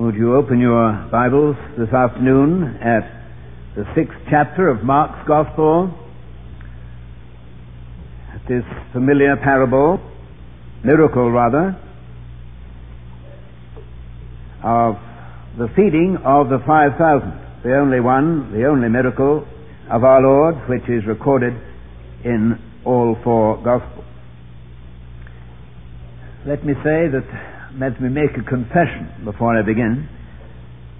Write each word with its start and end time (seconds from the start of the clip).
Would 0.00 0.14
you 0.14 0.34
open 0.34 0.60
your 0.60 0.92
Bibles 1.12 1.56
this 1.76 1.92
afternoon 1.92 2.78
at 2.80 3.04
the 3.76 3.84
sixth 3.94 4.16
chapter 4.30 4.70
of 4.70 4.82
Mark's 4.82 5.28
Gospel? 5.28 5.92
At 8.32 8.40
this 8.48 8.64
familiar 8.94 9.36
parable, 9.36 10.00
miracle 10.82 11.30
rather, 11.30 11.76
of 14.64 14.96
the 15.58 15.68
feeding 15.76 16.16
of 16.24 16.48
the 16.48 16.60
5,000. 16.66 17.62
The 17.62 17.76
only 17.76 18.00
one, 18.00 18.52
the 18.58 18.64
only 18.68 18.88
miracle 18.88 19.46
of 19.92 20.02
our 20.02 20.22
Lord 20.22 20.66
which 20.70 20.88
is 20.88 21.04
recorded 21.06 21.52
in 22.24 22.58
all 22.86 23.18
four 23.22 23.62
Gospels. 23.62 24.06
Let 26.46 26.64
me 26.64 26.72
say 26.82 27.04
that 27.12 27.59
let 27.80 27.96
me 27.96 28.10
make 28.10 28.36
a 28.36 28.44
confession 28.44 29.24
before 29.24 29.56
I 29.56 29.64
begin. 29.64 30.04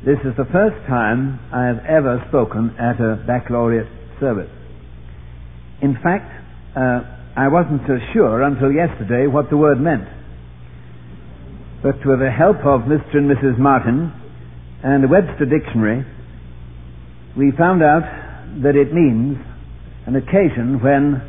This 0.00 0.16
is 0.24 0.32
the 0.40 0.48
first 0.48 0.80
time 0.88 1.36
I 1.52 1.68
have 1.68 1.84
ever 1.84 2.24
spoken 2.32 2.72
at 2.80 2.96
a 2.96 3.20
baccalaureate 3.28 3.92
service. 4.18 4.48
In 5.82 5.92
fact, 6.00 6.32
uh, 6.72 7.04
I 7.36 7.52
wasn't 7.52 7.84
so 7.84 8.00
sure 8.14 8.40
until 8.40 8.72
yesterday 8.72 9.28
what 9.28 9.50
the 9.50 9.58
word 9.58 9.76
meant. 9.76 10.08
But 11.84 12.00
with 12.00 12.24
the 12.24 12.32
help 12.32 12.64
of 12.64 12.88
Mr. 12.88 13.20
and 13.20 13.28
Mrs. 13.28 13.58
Martin 13.58 14.08
and 14.82 15.04
the 15.04 15.08
Webster 15.08 15.44
Dictionary, 15.44 16.00
we 17.36 17.52
found 17.60 17.82
out 17.82 18.08
that 18.64 18.72
it 18.72 18.88
means 18.88 19.36
an 20.06 20.16
occasion 20.16 20.80
when 20.80 21.20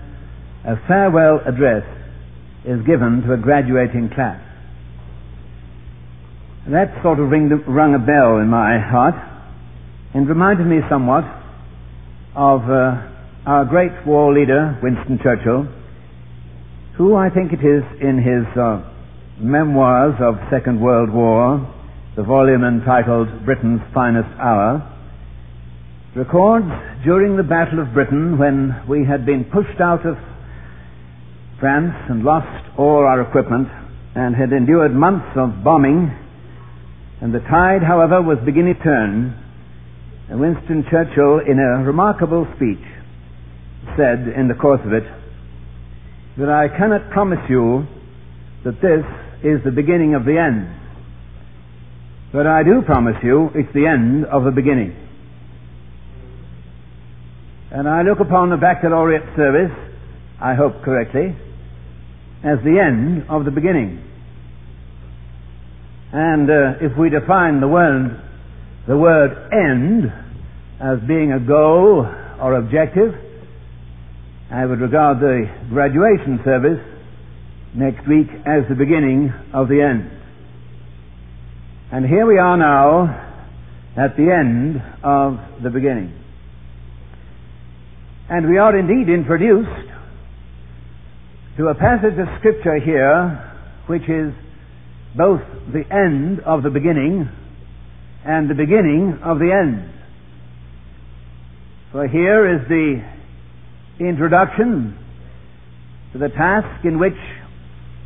a 0.64 0.80
farewell 0.88 1.44
address 1.44 1.84
is 2.64 2.80
given 2.88 3.24
to 3.28 3.34
a 3.34 3.38
graduating 3.38 4.16
class. 4.16 4.40
That 6.70 6.94
sort 7.02 7.20
of 7.20 7.30
ringed, 7.30 7.52
rung 7.68 7.96
a 7.96 8.00
bell 8.00 8.38
in 8.38 8.48
my 8.48 8.78
heart. 8.78 9.16
And 10.14 10.28
reminded 10.28 10.68
me 10.68 10.80
somewhat 10.90 11.24
of 12.36 12.62
uh, 12.70 13.48
our 13.48 13.66
great 13.66 14.06
war 14.06 14.34
leader, 14.34 14.78
Winston 14.84 15.20
Churchill, 15.24 15.68
who 16.98 17.16
I 17.16 17.30
think 17.30 17.54
it 17.54 17.66
is 17.66 17.84
in 18.00 18.22
his 18.22 18.46
uh, 18.60 18.84
Memoirs 19.40 20.16
of 20.22 20.36
Second 20.52 20.82
World 20.82 21.10
War, 21.10 21.66
the 22.16 22.24
volume 22.24 22.64
entitled 22.64 23.46
Britain's 23.46 23.82
Finest 23.94 24.30
Hour, 24.38 24.86
records 26.16 26.68
during 27.04 27.38
the 27.38 27.44
Battle 27.44 27.80
of 27.80 27.94
Britain 27.94 28.38
when 28.38 28.84
we 28.88 29.06
had 29.06 29.26
been 29.26 29.46
pushed 29.46 29.80
out 29.80 30.06
of 30.06 30.16
France 31.60 31.96
and 32.10 32.24
lost 32.24 32.78
all 32.78 33.08
our 33.08 33.22
equipment 33.22 33.70
and 34.14 34.36
had 34.36 34.52
endured 34.52 34.94
months 34.94 35.32
of 35.38 35.64
bombing 35.64 36.12
and 37.22 37.34
the 37.34 37.40
tide, 37.40 37.84
however, 37.86 38.22
was 38.22 38.40
beginning 38.44 38.76
to 38.76 38.84
turn. 38.84 39.38
And 40.30 40.40
Winston 40.40 40.84
Churchill, 40.90 41.40
in 41.46 41.60
a 41.60 41.86
remarkable 41.86 42.48
speech, 42.56 42.82
said 43.96 44.28
in 44.28 44.48
the 44.48 44.58
course 44.60 44.82
of 44.86 44.94
it 44.94 45.04
that 46.38 46.50
I 46.50 46.68
cannot 46.68 47.12
promise 47.12 47.44
you 47.50 47.86
that 48.64 48.82
this 48.82 49.06
is 49.44 49.64
the 49.64 49.72
beginning 49.72 50.16
of 50.16 50.26
the 50.26 50.38
end. 50.38 50.70
But 52.32 52.48
I 52.48 52.64
do 52.64 52.82
promise 52.86 53.18
you 53.22 53.50
it's 53.54 53.74
the 53.74 53.86
end 53.86 54.26
of 54.26 54.44
the 54.44 54.52
beginning. 54.52 54.96
And 57.72 57.88
I 57.88 58.02
look 58.02 58.20
upon 58.20 58.50
the 58.50 58.58
baccalaureate 58.58 59.36
service, 59.36 59.72
I 60.42 60.56
hope 60.56 60.82
correctly, 60.84 61.36
as 62.44 62.58
the 62.64 62.80
end 62.82 63.30
of 63.30 63.46
the 63.46 63.52
beginning. 63.52 64.11
And 66.14 66.50
uh, 66.50 66.74
if 66.82 66.98
we 66.98 67.10
define 67.10 67.62
the 67.62 67.68
word, 67.68 68.22
the 68.88 68.98
word 68.98 69.32
end 69.54 70.12
as 70.82 71.00
being 71.08 71.32
a 71.32 71.40
goal 71.40 72.06
or 72.42 72.56
objective, 72.56 73.14
I 74.52 74.66
would 74.66 74.82
regard 74.82 75.20
the 75.20 75.48
graduation 75.70 76.42
service 76.44 76.84
next 77.74 78.06
week 78.08 78.28
as 78.46 78.68
the 78.68 78.76
beginning 78.76 79.32
of 79.54 79.70
the 79.70 79.82
end. 79.82 80.12
And 81.94 82.06
here 82.06 82.26
we 82.26 82.38
are 82.38 82.58
now 82.58 83.32
at 83.96 84.18
the 84.18 84.28
end 84.32 84.82
of 85.04 85.64
the 85.64 85.70
beginning. 85.70 86.18
And 88.30 88.50
we 88.50 88.58
are 88.58 88.78
indeed 88.78 89.12
introduced 89.12 89.92
to 91.58 91.68
a 91.68 91.76
passage 91.76 92.18
of 92.20 92.28
Scripture 92.40 92.80
here 92.80 93.48
which 93.88 94.04
is 94.10 94.34
both 95.16 95.42
the 95.74 95.84
end 95.92 96.40
of 96.42 96.64
the 96.64 96.70
beginning 96.70 97.30
and 98.26 98.50
the 98.50 98.56
beginning 98.56 99.20
of 99.24 99.40
the 99.40 99.52
end. 99.52 99.94
For 101.92 102.08
here 102.08 102.56
is 102.56 102.68
the 102.70 103.04
introduction 104.00 104.98
to 106.14 106.18
the 106.18 106.30
task 106.30 106.86
in 106.86 107.00
which 107.00 107.18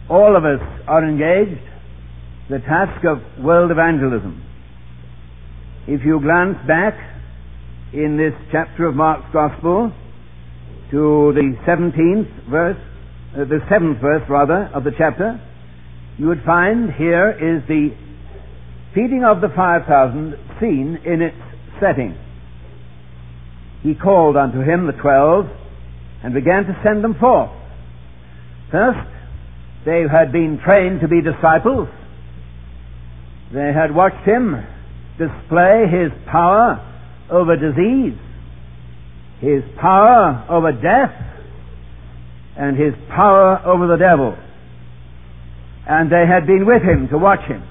all 0.10 0.36
of 0.36 0.46
us 0.46 0.62
are 0.88 1.08
engaged, 1.08 1.62
the 2.50 2.60
task 2.60 3.04
of 3.06 3.44
world 3.44 3.72
evangelism. 3.72 4.42
If 5.88 6.02
you 6.04 6.20
glance 6.20 6.58
back 6.68 6.94
in 7.94 8.18
this 8.18 8.34
chapter 8.52 8.88
of 8.88 8.96
Mark's 8.96 9.32
Gospel 9.32 9.94
to 10.92 11.34
the 11.34 11.56
17th 11.68 12.50
verse, 12.50 12.78
uh, 13.34 13.46
the 13.46 13.60
7th 13.70 14.02
verse 14.02 14.24
rather, 14.30 14.70
of 14.74 14.84
the 14.84 14.92
chapter, 14.98 15.40
you 16.18 16.28
would 16.28 16.44
find 16.46 16.94
here 16.94 17.30
is 17.32 17.68
the 17.68 17.90
feeding 18.94 19.24
of 19.26 19.42
the 19.42 19.50
5,000 19.50 20.36
seen 20.62 21.00
in 21.06 21.22
its 21.22 21.36
setting. 21.82 22.18
He 23.84 23.94
called 23.96 24.38
unto 24.38 24.62
him 24.62 24.88
the 24.88 24.94
twelve 24.94 25.46
and 26.24 26.34
began 26.34 26.64
to 26.66 26.82
send 26.84 27.04
them 27.04 27.16
forth. 27.20 27.52
First, 28.72 29.08
they 29.86 30.04
had 30.10 30.32
been 30.32 30.60
trained 30.64 31.02
to 31.02 31.08
be 31.08 31.22
disciples. 31.22 31.90
They 33.54 33.72
had 33.74 33.94
watched 33.94 34.26
him 34.26 34.66
display 35.20 35.86
his 35.92 36.12
power 36.32 36.82
over 37.30 37.56
disease, 37.56 38.18
his 39.40 39.64
power 39.80 40.46
over 40.50 40.72
death, 40.72 41.14
and 42.58 42.78
his 42.78 42.94
power 43.10 43.62
over 43.66 43.88
the 43.88 43.98
devil 43.98 44.36
and 45.88 46.12
they 46.12 46.26
had 46.28 46.48
been 46.48 46.66
with 46.66 46.82
him 46.82 47.08
to 47.10 47.18
watch 47.18 47.42
him. 47.48 47.64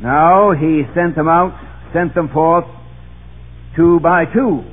Now 0.00 0.52
he 0.52 0.82
sent 0.94 1.16
them 1.16 1.28
out, 1.28 1.58
sent 1.92 2.14
them 2.14 2.28
forth 2.28 2.66
two 3.76 4.00
by 4.00 4.24
two. 4.26 4.64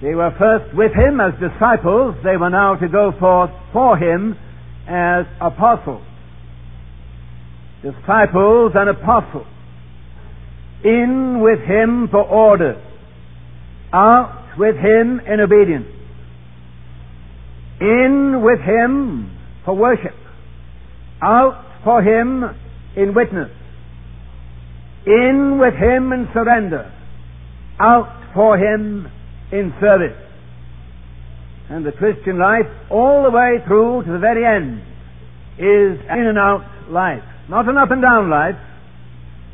They 0.00 0.14
were 0.14 0.34
first 0.38 0.74
with 0.74 0.92
him 0.92 1.20
as 1.20 1.34
disciples, 1.38 2.16
they 2.24 2.36
were 2.36 2.48
now 2.48 2.76
to 2.76 2.88
go 2.88 3.12
forth 3.18 3.50
for 3.72 3.98
him 3.98 4.36
as 4.88 5.26
apostles. 5.40 6.02
Disciples 7.82 8.72
and 8.74 8.88
apostles. 8.88 9.46
In 10.84 11.40
with 11.42 11.60
him 11.60 12.08
for 12.10 12.22
orders. 12.22 12.82
Out 13.92 14.56
with 14.56 14.76
him 14.76 15.20
in 15.20 15.40
obedience. 15.40 15.86
In 17.80 18.40
with 18.42 18.60
him 18.60 19.39
for 19.64 19.74
worship, 19.74 20.14
out 21.22 21.64
for 21.84 22.02
Him 22.02 22.44
in 22.96 23.14
witness, 23.14 23.50
in 25.06 25.58
with 25.60 25.74
Him 25.74 26.12
in 26.12 26.28
surrender, 26.32 26.92
out 27.78 28.32
for 28.34 28.56
Him 28.56 29.08
in 29.52 29.72
service. 29.80 30.16
And 31.68 31.86
the 31.86 31.92
Christian 31.92 32.38
life, 32.38 32.66
all 32.90 33.22
the 33.22 33.30
way 33.30 33.58
through 33.66 34.02
to 34.04 34.12
the 34.12 34.18
very 34.18 34.44
end, 34.44 34.82
is 35.58 36.00
an 36.08 36.18
in 36.18 36.26
and 36.26 36.38
out 36.38 36.64
life. 36.90 37.22
Not 37.48 37.68
an 37.68 37.76
up 37.76 37.90
and 37.90 38.02
down 38.02 38.30
life, 38.30 38.56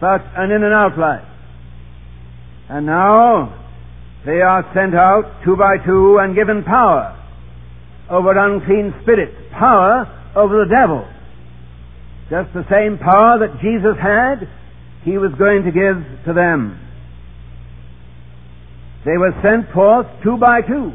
but 0.00 0.22
an 0.36 0.50
in 0.50 0.62
and 0.62 0.72
out 0.72 0.98
life. 0.98 1.26
And 2.68 2.86
now 2.86 3.64
they 4.24 4.40
are 4.40 4.64
sent 4.74 4.94
out 4.94 5.42
two 5.44 5.56
by 5.56 5.76
two 5.84 6.18
and 6.20 6.34
given 6.34 6.64
power 6.64 7.15
over 8.10 8.36
unclean 8.36 8.94
spirits, 9.02 9.34
power 9.52 10.06
over 10.36 10.64
the 10.64 10.74
devil. 10.74 11.06
Just 12.30 12.52
the 12.54 12.66
same 12.70 12.98
power 12.98 13.38
that 13.38 13.60
Jesus 13.60 13.96
had, 14.00 14.48
he 15.04 15.18
was 15.18 15.32
going 15.38 15.64
to 15.64 15.70
give 15.70 16.02
to 16.26 16.32
them. 16.32 16.80
They 19.04 19.16
were 19.16 19.32
sent 19.42 19.70
forth 19.72 20.06
two 20.24 20.36
by 20.36 20.62
two. 20.62 20.92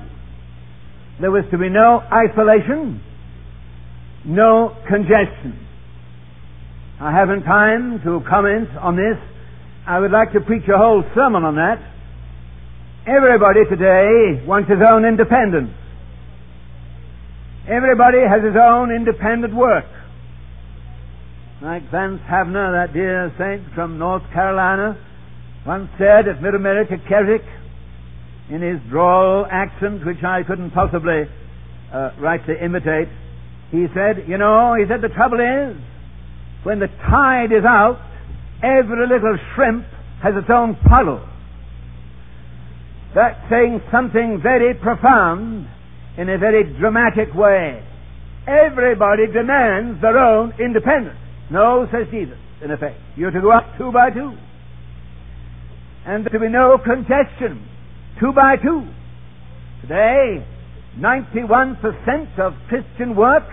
There 1.22 1.32
was 1.32 1.46
to 1.52 1.58
be 1.58 1.70
no 1.70 2.04
isolation, 2.12 3.02
no 4.26 4.76
congestion. 4.88 5.68
I 7.00 7.12
haven't 7.12 7.44
time 7.44 8.02
to 8.04 8.22
comment 8.28 8.70
on 8.78 8.96
this. 8.96 9.18
I 9.88 10.00
would 10.00 10.12
like 10.12 10.34
to 10.34 10.42
preach 10.42 10.68
a 10.68 10.78
whole 10.78 11.04
sermon 11.16 11.44
on 11.44 11.56
that. 11.56 11.80
Everybody 13.08 13.66
today 13.70 14.46
wants 14.46 14.70
his 14.70 14.80
own 14.88 15.06
independence. 15.06 15.72
Everybody 17.68 18.18
has 18.28 18.44
his 18.44 18.56
own 18.60 18.92
independent 18.92 19.54
work. 19.54 19.86
Like 21.62 21.84
Vance 21.92 22.22
Havner, 22.28 22.74
that 22.74 22.94
dear 22.94 23.32
saint 23.38 23.74
from 23.76 24.00
North 24.00 24.24
Carolina, 24.34 24.98
once 25.66 25.90
said 26.00 26.28
at 26.28 26.42
Mid-America 26.42 26.98
Keswick, 27.08 27.46
in 28.50 28.62
his 28.62 28.82
droll 28.90 29.46
accent, 29.50 30.06
which 30.06 30.24
I 30.24 30.44
couldn't 30.44 30.72
possibly 30.72 31.24
uh, 31.94 32.10
rightly 32.20 32.56
imitate, 32.62 33.08
he 33.70 33.86
said, 33.94 34.28
you 34.28 34.38
know, 34.38 34.76
he 34.76 34.86
said, 34.90 35.02
the 35.02 35.14
trouble 35.14 35.40
is, 35.40 35.78
when 36.64 36.80
the 36.80 36.90
tide 37.10 37.54
is 37.54 37.64
out, 37.64 38.02
every 38.62 39.08
little 39.08 39.38
shrimp 39.56 39.86
has 40.22 40.34
its 40.36 40.50
own 40.50 40.76
puddle. 40.90 41.26
That's 43.14 43.40
saying 43.50 43.82
something 43.92 44.42
very 44.42 44.74
profound 44.74 45.68
in 46.18 46.30
a 46.30 46.38
very 46.38 46.64
dramatic 46.80 47.34
way. 47.34 47.84
Everybody 48.48 49.28
demands 49.28 50.02
their 50.02 50.18
own 50.18 50.54
independence. 50.60 51.18
No, 51.52 51.88
says 51.92 52.08
Jesus, 52.12 52.38
in 52.64 52.72
effect. 52.72 52.98
You're 53.16 53.32
to 53.32 53.42
go 53.42 53.52
up 53.52 53.78
two 53.78 53.92
by 53.92 54.10
two. 54.10 54.36
And 56.06 56.26
there 56.26 56.34
to 56.34 56.40
be 56.40 56.50
no 56.50 56.78
congestion. 56.84 57.68
Two 58.20 58.32
by 58.34 58.56
two. 58.58 58.88
Today, 59.82 60.46
91% 60.98 62.40
of 62.40 62.54
Christian 62.68 63.16
work 63.16 63.44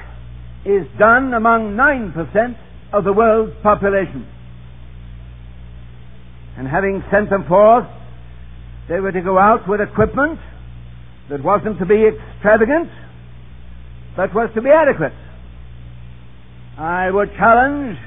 is 0.64 0.87
done 0.99 1.34
among 1.34 1.76
9% 1.76 2.58
of 2.93 3.04
the 3.04 3.12
world's 3.12 3.54
population. 3.62 4.26
And 6.56 6.66
having 6.66 7.02
sent 7.11 7.31
them 7.31 7.44
forth, 7.46 7.87
they 8.88 9.00
were 9.00 9.12
to 9.12 9.20
go 9.20 9.38
out 9.38 9.69
with 9.69 9.81
equipment 9.81 10.40
that 11.30 11.42
wasn't 11.42 11.78
to 11.78 11.86
be 11.86 12.08
extravagant, 12.08 12.90
but 14.16 14.34
was 14.34 14.50
to 14.54 14.62
be 14.62 14.70
adequate. 14.70 15.12
I 16.78 17.10
would 17.10 17.30
challenge 17.36 17.98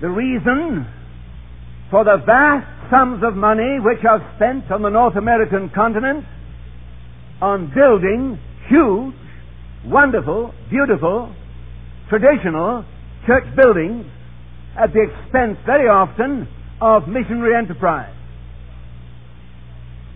the 0.00 0.08
reason 0.08 0.86
for 1.90 2.04
the 2.04 2.18
vast 2.24 2.90
sums 2.90 3.22
of 3.22 3.34
money 3.34 3.78
which 3.80 4.04
are 4.08 4.20
spent 4.36 4.70
on 4.70 4.82
the 4.82 4.88
North 4.88 5.16
American 5.16 5.70
continent 5.74 6.24
on 7.40 7.72
building 7.74 8.38
huge, 8.68 9.14
wonderful, 9.84 10.52
beautiful, 10.70 11.34
traditional 12.08 12.84
church 13.26 13.44
buildings 13.56 14.06
at 14.78 14.92
the 14.92 15.02
expense 15.02 15.58
very 15.66 15.88
often 15.88 16.48
of 16.80 17.08
missionary 17.08 17.56
enterprise. 17.56 18.14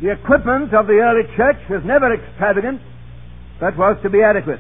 The 0.03 0.11
equipment 0.11 0.75
of 0.75 0.89
the 0.89 0.99
early 0.99 1.23
church 1.37 1.63
was 1.71 1.83
never 1.85 2.13
extravagant, 2.13 2.83
but 3.61 3.79
was 3.79 3.97
to 4.03 4.11
be 4.11 4.21
adequate. 4.21 4.59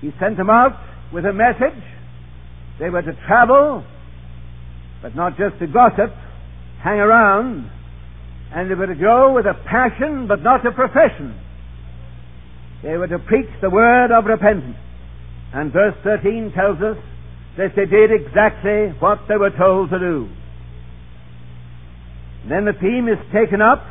He 0.00 0.10
sent 0.18 0.36
them 0.36 0.50
out 0.50 0.74
with 1.12 1.24
a 1.24 1.32
message. 1.32 1.80
They 2.80 2.90
were 2.90 3.02
to 3.02 3.14
travel, 3.28 3.84
but 5.00 5.14
not 5.14 5.38
just 5.38 5.60
to 5.60 5.68
gossip, 5.68 6.10
hang 6.82 6.98
around, 6.98 7.70
and 8.52 8.68
they 8.68 8.74
were 8.74 8.88
to 8.88 8.96
go 8.96 9.32
with 9.32 9.46
a 9.46 9.54
passion, 9.54 10.26
but 10.26 10.42
not 10.42 10.66
a 10.66 10.72
profession. 10.72 11.38
They 12.82 12.96
were 12.96 13.06
to 13.06 13.20
preach 13.20 13.48
the 13.62 13.70
word 13.70 14.10
of 14.10 14.24
repentance. 14.24 14.76
And 15.54 15.72
verse 15.72 15.94
13 16.02 16.52
tells 16.52 16.82
us 16.82 16.98
that 17.56 17.76
they 17.76 17.86
did 17.86 18.10
exactly 18.10 18.98
what 18.98 19.20
they 19.28 19.36
were 19.36 19.54
told 19.56 19.90
to 19.90 19.98
do. 20.00 20.28
Then 22.48 22.64
the 22.64 22.74
theme 22.74 23.08
is 23.08 23.18
taken 23.32 23.60
up 23.60 23.82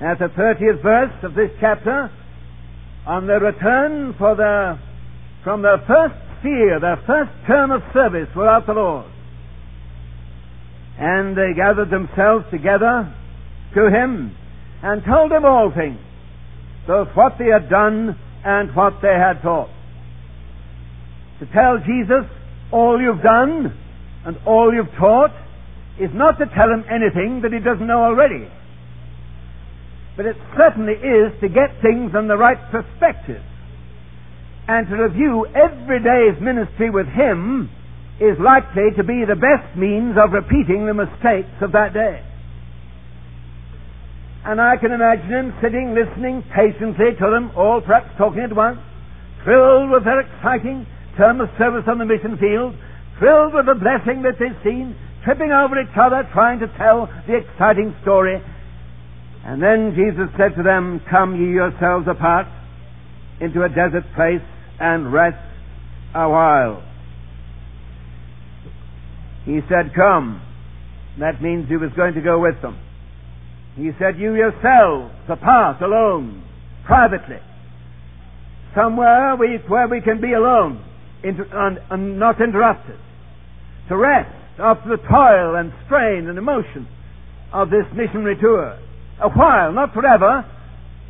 at 0.00 0.18
the 0.18 0.28
30th 0.28 0.82
verse 0.82 1.14
of 1.24 1.34
this 1.34 1.50
chapter 1.60 2.10
on 3.06 3.26
the 3.26 3.34
return 3.34 4.14
for 4.16 4.36
the, 4.36 4.78
from 5.42 5.62
their 5.62 5.78
first 5.86 6.14
fear, 6.42 6.78
their 6.78 7.02
first 7.06 7.30
term 7.46 7.70
of 7.70 7.82
service 7.92 8.28
without 8.36 8.66
the 8.66 8.74
Lord. 8.74 9.06
And 10.98 11.36
they 11.36 11.52
gathered 11.56 11.90
themselves 11.90 12.44
together 12.50 13.12
to 13.74 13.90
him 13.90 14.36
and 14.82 15.02
told 15.04 15.32
him 15.32 15.44
all 15.44 15.72
things, 15.74 15.98
both 16.86 17.08
what 17.14 17.38
they 17.38 17.50
had 17.50 17.68
done 17.68 18.16
and 18.44 18.74
what 18.76 19.00
they 19.02 19.14
had 19.18 19.42
taught. 19.42 19.70
To 21.40 21.46
tell 21.46 21.78
Jesus 21.78 22.30
all 22.70 23.00
you've 23.00 23.22
done 23.22 23.76
and 24.24 24.36
all 24.46 24.72
you've 24.72 24.94
taught 24.96 25.32
is 26.00 26.10
not 26.12 26.38
to 26.38 26.46
tell 26.46 26.70
him 26.70 26.84
anything 26.90 27.42
that 27.42 27.52
he 27.52 27.60
doesn't 27.60 27.86
know 27.86 28.02
already. 28.02 28.50
But 30.16 30.26
it 30.26 30.36
certainly 30.56 30.94
is 30.94 31.34
to 31.40 31.48
get 31.48 31.82
things 31.82 32.14
in 32.14 32.28
the 32.28 32.36
right 32.36 32.58
perspective. 32.70 33.42
And 34.66 34.88
to 34.88 34.96
review 34.96 35.46
every 35.54 36.00
day's 36.00 36.40
ministry 36.40 36.90
with 36.90 37.06
him 37.06 37.70
is 38.20 38.38
likely 38.38 38.94
to 38.96 39.04
be 39.04 39.24
the 39.26 39.38
best 39.38 39.76
means 39.76 40.16
of 40.16 40.32
repeating 40.32 40.86
the 40.86 40.94
mistakes 40.94 41.50
of 41.60 41.72
that 41.72 41.92
day. 41.92 42.22
And 44.44 44.60
I 44.60 44.76
can 44.76 44.92
imagine 44.92 45.30
him 45.30 45.54
sitting, 45.62 45.94
listening 45.94 46.44
patiently 46.54 47.16
to 47.18 47.26
them, 47.30 47.50
all 47.56 47.80
perhaps 47.80 48.12
talking 48.18 48.42
at 48.42 48.54
once, 48.54 48.78
thrilled 49.42 49.90
with 49.90 50.04
their 50.04 50.20
exciting 50.20 50.86
term 51.16 51.40
of 51.40 51.48
service 51.58 51.84
on 51.88 51.98
the 51.98 52.04
mission 52.04 52.36
field, 52.38 52.74
thrilled 53.18 53.54
with 53.54 53.66
the 53.66 53.74
blessing 53.74 54.22
that 54.22 54.38
they've 54.38 54.56
seen, 54.62 54.96
tripping 55.24 55.50
over 55.50 55.80
each 55.80 55.96
other, 55.96 56.28
trying 56.32 56.60
to 56.60 56.68
tell 56.76 57.08
the 57.26 57.36
exciting 57.36 57.96
story. 58.02 58.40
And 59.44 59.62
then 59.62 59.94
Jesus 59.96 60.28
said 60.36 60.54
to 60.56 60.62
them, 60.62 61.00
Come 61.10 61.34
ye 61.40 61.52
yourselves 61.52 62.06
apart 62.08 62.46
into 63.40 63.62
a 63.62 63.68
desert 63.68 64.04
place 64.14 64.44
and 64.78 65.12
rest 65.12 65.40
a 66.14 66.28
while. 66.28 66.82
He 69.44 69.60
said, 69.68 69.92
Come. 69.94 70.40
That 71.18 71.42
means 71.42 71.68
he 71.68 71.76
was 71.76 71.90
going 71.96 72.14
to 72.14 72.20
go 72.20 72.40
with 72.40 72.60
them. 72.62 72.78
He 73.76 73.90
said, 73.98 74.18
You 74.18 74.34
yourselves 74.34 75.14
apart, 75.28 75.82
alone, 75.82 76.42
privately, 76.84 77.38
somewhere 78.74 79.36
we, 79.36 79.58
where 79.68 79.88
we 79.88 80.00
can 80.00 80.20
be 80.20 80.32
alone 80.32 80.84
inter- 81.22 81.48
and, 81.52 81.78
and 81.90 82.18
not 82.18 82.40
interrupted, 82.40 82.98
to 83.88 83.96
rest 83.96 84.43
after 84.58 84.96
the 84.96 85.02
toil 85.02 85.56
and 85.56 85.72
strain 85.86 86.28
and 86.28 86.38
emotion 86.38 86.86
of 87.52 87.70
this 87.70 87.86
missionary 87.94 88.36
tour. 88.40 88.78
A 89.22 89.28
while, 89.28 89.72
not 89.72 89.94
forever, 89.94 90.44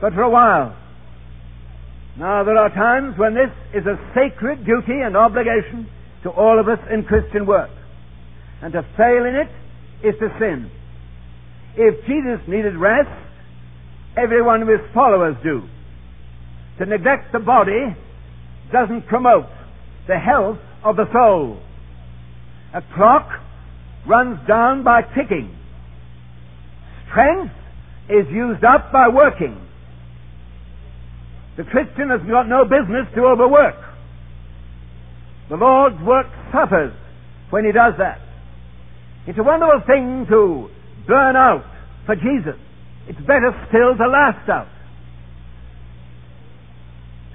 but 0.01 0.13
for 0.13 0.23
a 0.23 0.31
while. 0.31 0.77
Now, 2.19 2.45
there 2.45 2.57
are 2.57 2.69
times 2.71 3.19
when 3.19 3.35
this 3.35 3.51
is 3.75 3.87
a 3.87 3.99
sacred 4.15 4.65
duty 4.65 5.01
and 5.03 5.17
obligation 5.17 5.89
to 6.23 6.31
all 6.31 6.61
of 6.61 6.69
us 6.69 6.79
in 6.93 7.05
Christian 7.05 7.47
work. 7.47 7.71
And 8.63 8.73
to 8.73 8.83
fail 8.97 9.25
in 9.27 9.35
it 9.35 9.51
is 10.07 10.15
to 10.21 10.29
sin. 10.39 10.71
If 11.77 12.07
Jesus 12.07 12.47
needed 12.47 12.77
rest, 12.77 13.11
every 14.17 14.43
one 14.43 14.63
of 14.63 14.69
his 14.69 14.81
followers 14.95 15.37
do. 15.43 15.63
To 16.79 16.87
neglect 16.87 17.33
the 17.33 17.41
body 17.41 17.97
doesn't 18.73 19.07
promote 19.07 19.47
the 20.07 20.19
health 20.19 20.59
of 20.85 20.97
the 20.97 21.11
soul. 21.13 21.61
A 22.75 22.83
clock 22.97 23.29
runs 24.07 24.39
down 24.49 24.83
by 24.83 25.03
ticking. 25.03 25.57
Strength 27.09 27.55
is 28.09 28.27
used 28.31 28.65
up 28.65 28.91
by 28.93 29.09
working. 29.09 29.61
The 31.57 31.63
Christian 31.63 32.11
has 32.11 32.21
got 32.29 32.49
no 32.49 32.65
business 32.65 33.07
to 33.15 33.23
overwork. 33.23 33.77
The 35.49 35.57
Lord's 35.57 36.01
work 36.03 36.27
suffers 36.51 36.93
when 37.51 37.65
he 37.65 37.71
does 37.71 37.95
that. 37.99 38.19
It's 39.29 39.39
a 39.39 39.43
wonderful 39.43 39.83
thing 39.87 40.27
to 40.29 40.69
burn 41.07 41.37
out 41.37 41.65
for 42.07 42.17
Jesus. 42.17 42.59
It's 43.07 43.21
better 43.21 43.55
still 43.69 43.97
to 43.97 44.09
last 44.09 44.49
out. 44.49 44.69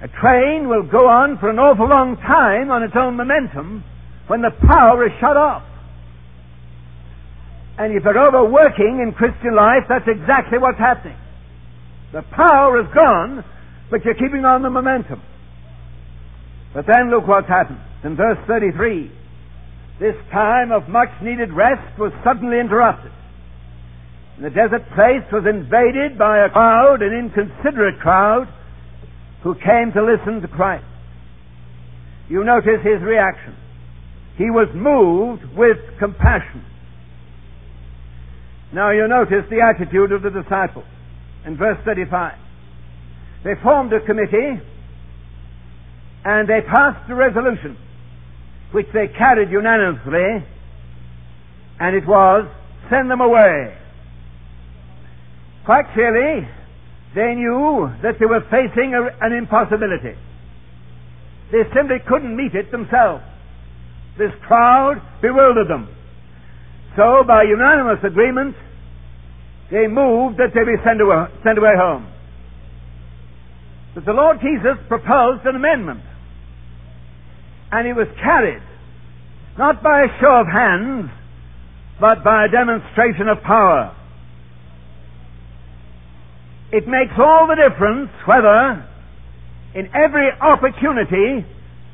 A 0.02 0.08
train 0.20 0.68
will 0.68 0.82
go 0.82 1.08
on 1.08 1.38
for 1.38 1.48
an 1.48 1.58
awful 1.58 1.88
long 1.88 2.16
time 2.16 2.70
on 2.70 2.82
its 2.82 2.94
own 2.94 3.16
momentum 3.16 3.84
when 4.30 4.42
the 4.42 4.54
power 4.62 5.04
is 5.04 5.10
shut 5.18 5.36
off. 5.36 5.66
And 7.76 7.90
if 7.98 8.04
you're 8.04 8.14
overworking 8.14 9.02
in 9.02 9.10
Christian 9.12 9.56
life, 9.56 9.82
that's 9.88 10.06
exactly 10.06 10.56
what's 10.56 10.78
happening. 10.78 11.18
The 12.12 12.22
power 12.22 12.78
is 12.78 12.86
gone, 12.94 13.42
but 13.90 14.04
you're 14.04 14.14
keeping 14.14 14.44
on 14.44 14.62
the 14.62 14.70
momentum. 14.70 15.20
But 16.72 16.86
then 16.86 17.10
look 17.10 17.26
what's 17.26 17.48
happened. 17.48 17.80
in 18.04 18.14
verse 18.14 18.38
33. 18.46 19.10
This 19.98 20.14
time 20.30 20.70
of 20.70 20.88
much 20.88 21.10
needed 21.20 21.50
rest 21.52 21.98
was 21.98 22.12
suddenly 22.22 22.60
interrupted. 22.60 23.10
And 24.36 24.44
the 24.46 24.54
desert 24.54 24.86
place 24.94 25.26
was 25.32 25.42
invaded 25.42 26.16
by 26.16 26.46
a 26.46 26.50
crowd, 26.50 27.02
an 27.02 27.10
inconsiderate 27.18 27.98
crowd, 27.98 28.46
who 29.42 29.56
came 29.56 29.90
to 29.90 30.06
listen 30.06 30.40
to 30.40 30.46
Christ. 30.46 30.86
You 32.28 32.44
notice 32.44 32.78
his 32.84 33.02
reaction. 33.02 33.56
He 34.36 34.50
was 34.50 34.68
moved 34.74 35.44
with 35.56 35.78
compassion. 35.98 36.64
Now 38.72 38.90
you 38.90 39.08
notice 39.08 39.44
the 39.50 39.60
attitude 39.60 40.12
of 40.12 40.22
the 40.22 40.30
disciples 40.30 40.86
in 41.44 41.56
verse 41.56 41.78
35. 41.84 42.38
They 43.44 43.54
formed 43.62 43.92
a 43.92 44.00
committee 44.00 44.60
and 46.24 46.48
they 46.48 46.60
passed 46.60 47.10
a 47.10 47.14
resolution 47.14 47.76
which 48.72 48.86
they 48.92 49.08
carried 49.08 49.50
unanimously 49.50 50.46
and 51.80 51.96
it 51.96 52.06
was 52.06 52.46
send 52.90 53.10
them 53.10 53.20
away. 53.20 53.76
Quite 55.64 55.92
clearly, 55.94 56.46
they 57.14 57.34
knew 57.34 57.90
that 58.02 58.18
they 58.18 58.26
were 58.26 58.42
facing 58.50 58.94
a, 58.94 59.24
an 59.24 59.32
impossibility. 59.32 60.16
They 61.50 61.62
simply 61.74 61.98
couldn't 62.06 62.36
meet 62.36 62.54
it 62.54 62.70
themselves. 62.70 63.24
This 64.20 64.36
crowd 64.46 65.00
bewildered 65.22 65.68
them. 65.68 65.88
So, 66.94 67.24
by 67.26 67.44
unanimous 67.44 68.04
agreement, 68.04 68.54
they 69.72 69.88
moved 69.88 70.36
that 70.36 70.52
they 70.52 70.60
be 70.60 70.76
sent 70.84 71.00
away, 71.00 71.24
sent 71.42 71.56
away 71.56 71.72
home. 71.72 72.04
But 73.94 74.04
the 74.04 74.12
Lord 74.12 74.36
Jesus 74.44 74.76
proposed 74.88 75.46
an 75.46 75.56
amendment. 75.56 76.02
And 77.72 77.86
he 77.86 77.94
was 77.94 78.08
carried, 78.20 78.60
not 79.56 79.82
by 79.82 80.04
a 80.04 80.12
show 80.20 80.44
of 80.44 80.46
hands, 80.52 81.08
but 81.98 82.22
by 82.22 82.44
a 82.44 82.48
demonstration 82.52 83.26
of 83.26 83.40
power. 83.40 83.96
It 86.72 86.84
makes 86.86 87.16
all 87.16 87.48
the 87.48 87.56
difference 87.56 88.10
whether 88.26 88.84
in 89.74 89.88
every 89.96 90.28
opportunity 90.42 91.46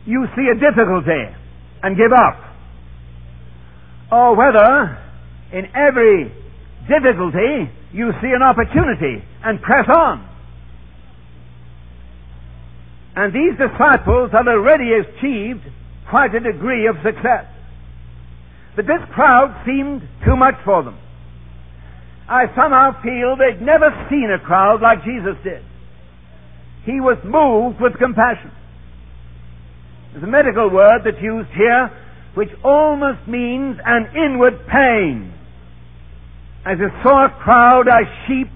you 0.07 0.27
see 0.35 0.51
a 0.51 0.59
difficulty 0.59 1.36
and 1.83 1.97
give 1.97 2.13
up, 2.13 2.39
or 4.11 4.37
whether 4.37 4.99
in 5.53 5.67
every 5.75 6.33
difficulty 6.89 7.71
you 7.93 8.13
see 8.21 8.33
an 8.35 8.43
opportunity 8.43 9.23
and 9.45 9.61
press 9.63 9.89
on. 9.89 10.29
And 13.17 13.33
these 13.33 13.57
disciples 13.59 14.31
had 14.33 14.47
already 14.47 14.93
achieved 14.93 15.63
quite 16.11 16.35
a 16.35 16.41
degree 16.41 16.87
of 16.87 16.97
success. 17.03 17.47
But 18.77 18.87
this 18.87 19.01
crowd 19.15 19.63
seemed 19.65 20.03
too 20.25 20.37
much 20.37 20.55
for 20.65 20.83
them. 20.83 20.99
I 22.29 22.47
somehow 22.55 23.01
feel 23.03 23.37
they'd 23.37 23.63
never 23.63 23.89
seen 24.11 24.31
a 24.31 24.45
crowd 24.45 24.83
like 24.83 25.05
Jesus 25.05 25.37
did. 25.43 25.63
He 26.85 27.01
was 27.01 27.17
moved 27.25 27.81
with 27.81 27.99
compassion. 27.99 28.51
There's 30.17 30.25
a 30.25 30.33
medical 30.33 30.71
word 30.71 31.03
that's 31.05 31.21
used 31.21 31.51
here 31.51 31.93
which 32.33 32.49
almost 32.65 33.29
means 33.29 33.77
an 33.85 34.09
inward 34.17 34.67
pain. 34.67 35.31
As 36.65 36.79
a 36.81 36.89
a 36.89 37.29
crowd 37.45 37.85
as 37.87 38.09
sheep 38.27 38.49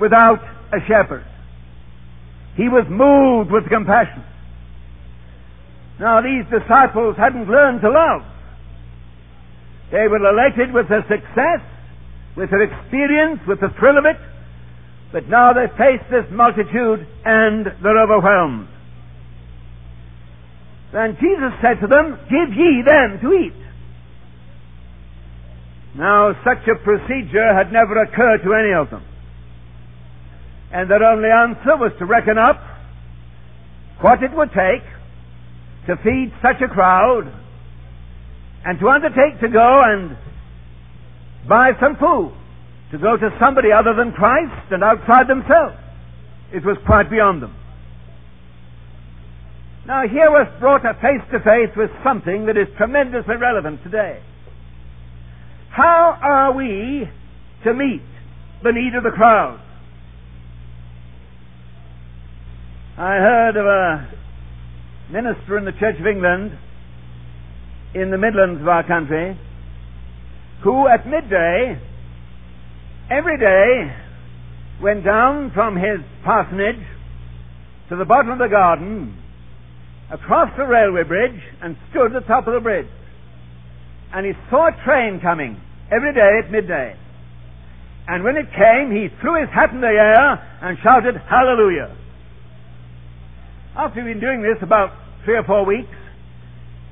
without 0.00 0.40
a 0.72 0.80
shepherd. 0.88 1.26
He 2.56 2.70
was 2.72 2.88
moved 2.88 3.52
with 3.52 3.68
compassion. 3.68 4.24
Now 6.00 6.22
these 6.22 6.48
disciples 6.48 7.14
hadn't 7.18 7.44
learned 7.46 7.82
to 7.82 7.90
love. 7.90 8.22
They 9.92 10.08
were 10.08 10.24
elated 10.24 10.72
with 10.72 10.88
their 10.88 11.04
success 11.12 11.60
with 12.38 12.48
their 12.48 12.62
experience, 12.62 13.40
with 13.46 13.60
the 13.60 13.68
thrill 13.78 13.98
of 13.98 14.06
it, 14.06 14.16
but 15.12 15.28
now 15.28 15.52
they 15.52 15.68
face 15.76 16.00
this 16.10 16.24
multitude 16.32 17.06
and 17.24 17.66
they're 17.82 18.00
overwhelmed. 18.00 18.68
Then 20.92 21.16
Jesus 21.20 21.52
said 21.60 21.80
to 21.80 21.86
them, 21.86 22.18
Give 22.30 22.54
ye 22.54 22.82
them 22.84 23.18
to 23.22 23.32
eat. 23.32 23.66
Now, 25.96 26.32
such 26.44 26.66
a 26.68 26.76
procedure 26.82 27.54
had 27.54 27.72
never 27.72 28.02
occurred 28.02 28.42
to 28.44 28.54
any 28.54 28.72
of 28.74 28.90
them. 28.90 29.04
And 30.72 30.90
their 30.90 31.02
only 31.02 31.30
answer 31.30 31.76
was 31.76 31.92
to 31.98 32.04
reckon 32.04 32.38
up 32.38 32.60
what 34.00 34.22
it 34.22 34.30
would 34.34 34.50
take 34.50 34.84
to 35.86 35.96
feed 36.02 36.32
such 36.42 36.60
a 36.60 36.68
crowd 36.68 37.32
and 38.64 38.78
to 38.78 38.88
undertake 38.88 39.40
to 39.40 39.48
go 39.48 39.82
and 39.84 40.16
buy 41.48 41.70
some 41.80 41.96
food 41.96 42.34
to 42.90 42.98
go 42.98 43.16
to 43.16 43.30
somebody 43.40 43.72
other 43.72 43.94
than 43.94 44.12
Christ 44.12 44.70
and 44.70 44.82
outside 44.84 45.28
themselves. 45.28 45.76
It 46.52 46.64
was 46.64 46.76
quite 46.86 47.10
beyond 47.10 47.42
them. 47.42 47.54
Now 49.86 50.02
here 50.02 50.30
was 50.30 50.48
brought 50.58 50.82
face 50.82 51.22
to 51.30 51.38
face 51.38 51.70
with 51.76 51.90
something 52.02 52.46
that 52.46 52.56
is 52.56 52.66
tremendously 52.76 53.36
relevant 53.36 53.84
today. 53.84 54.20
How 55.70 56.18
are 56.20 56.52
we 56.54 57.08
to 57.62 57.72
meet 57.72 58.02
the 58.64 58.72
need 58.72 58.96
of 58.96 59.04
the 59.04 59.14
crowd? 59.14 59.60
I 62.98 63.14
heard 63.14 63.56
of 63.56 63.66
a 63.66 64.08
minister 65.12 65.56
in 65.56 65.64
the 65.64 65.72
Church 65.72 66.00
of 66.00 66.06
England 66.06 66.58
in 67.94 68.10
the 68.10 68.18
Midlands 68.18 68.60
of 68.60 68.66
our 68.66 68.84
country 68.84 69.38
who 70.64 70.88
at 70.88 71.06
midday 71.06 71.78
every 73.08 73.38
day 73.38 73.94
went 74.82 75.04
down 75.04 75.52
from 75.54 75.76
his 75.76 76.00
parsonage 76.24 76.84
to 77.88 77.96
the 77.96 78.04
bottom 78.04 78.32
of 78.32 78.38
the 78.38 78.48
garden, 78.48 79.22
across 80.10 80.50
the 80.56 80.64
railway 80.64 81.02
bridge, 81.02 81.40
and 81.62 81.76
stood 81.90 82.14
at 82.14 82.22
the 82.22 82.26
top 82.26 82.46
of 82.46 82.54
the 82.54 82.60
bridge. 82.60 82.86
And 84.12 84.24
he 84.24 84.32
saw 84.50 84.68
a 84.68 84.84
train 84.84 85.20
coming 85.20 85.60
every 85.90 86.14
day 86.14 86.40
at 86.44 86.50
midday. 86.50 86.96
And 88.08 88.22
when 88.22 88.36
it 88.36 88.46
came, 88.54 88.94
he 88.94 89.08
threw 89.20 89.40
his 89.40 89.50
hat 89.50 89.70
in 89.74 89.80
the 89.80 89.88
air 89.90 90.38
and 90.62 90.78
shouted, 90.82 91.16
Hallelujah. 91.28 91.96
After 93.76 94.00
he'd 94.00 94.14
been 94.14 94.20
doing 94.20 94.42
this 94.42 94.62
about 94.62 94.94
three 95.24 95.36
or 95.36 95.42
four 95.42 95.66
weeks, 95.66 95.90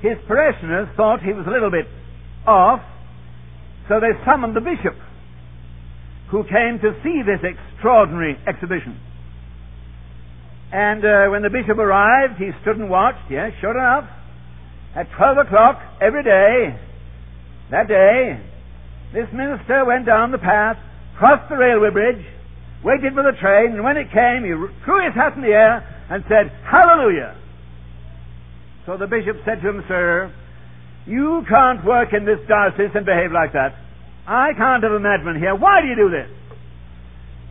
his 0.03 0.19
parishioners 0.27 0.89
thought 0.97 1.23
he 1.23 1.33
was 1.33 1.47
a 1.47 1.51
little 1.51 1.71
bit 1.71 1.87
off, 2.47 2.81
so 3.89 4.01
they 4.01 4.13
summoned 4.27 4.57
the 4.57 4.61
bishop, 4.61 4.99
who 6.31 6.43
came 6.45 6.79
to 6.83 6.93
see 7.03 7.23
this 7.23 7.41
extraordinary 7.41 8.37
exhibition. 8.47 9.01
And 10.75 11.05
uh, 11.07 11.31
when 11.31 11.43
the 11.43 11.55
bishop 11.55 11.79
arrived, 11.79 12.35
he 12.43 12.51
stood 12.63 12.83
and 12.83 12.91
watched. 12.91 13.31
Yes, 13.31 13.53
sure 13.61 13.79
enough, 13.79 14.11
at 14.97 15.07
12 15.17 15.47
o'clock 15.47 15.79
every 16.03 16.25
day, 16.25 16.75
that 17.71 17.87
day, 17.87 18.43
this 19.13 19.31
minister 19.33 19.85
went 19.87 20.05
down 20.05 20.33
the 20.33 20.43
path, 20.43 20.77
crossed 21.17 21.49
the 21.49 21.55
railway 21.55 21.91
bridge, 21.91 22.27
waited 22.83 23.15
for 23.15 23.23
the 23.23 23.39
train, 23.39 23.79
and 23.79 23.85
when 23.85 23.97
it 23.97 24.11
came, 24.11 24.43
he 24.43 24.51
threw 24.83 24.99
his 25.07 25.15
hat 25.15 25.37
in 25.37 25.43
the 25.43 25.55
air 25.55 25.79
and 26.11 26.25
said, 26.27 26.51
Hallelujah! 26.67 27.39
So 28.85 28.97
the 28.99 29.07
bishop 29.07 29.37
said 29.47 29.63
to 29.63 29.69
him, 29.71 29.85
Sir, 29.87 30.35
you 31.07 31.47
can't 31.49 31.87
work 31.87 32.13
in 32.13 32.25
this 32.25 32.43
diocese 32.49 32.91
and 32.97 33.07
behave 33.07 33.31
like 33.31 33.53
that. 33.53 33.79
I 34.27 34.51
can't 34.59 34.83
have 34.83 34.91
a 34.91 34.99
madman 34.99 35.39
here. 35.39 35.55
Why 35.55 35.83
do 35.83 35.87
you 35.87 35.95
do 35.95 36.11
this? 36.11 36.31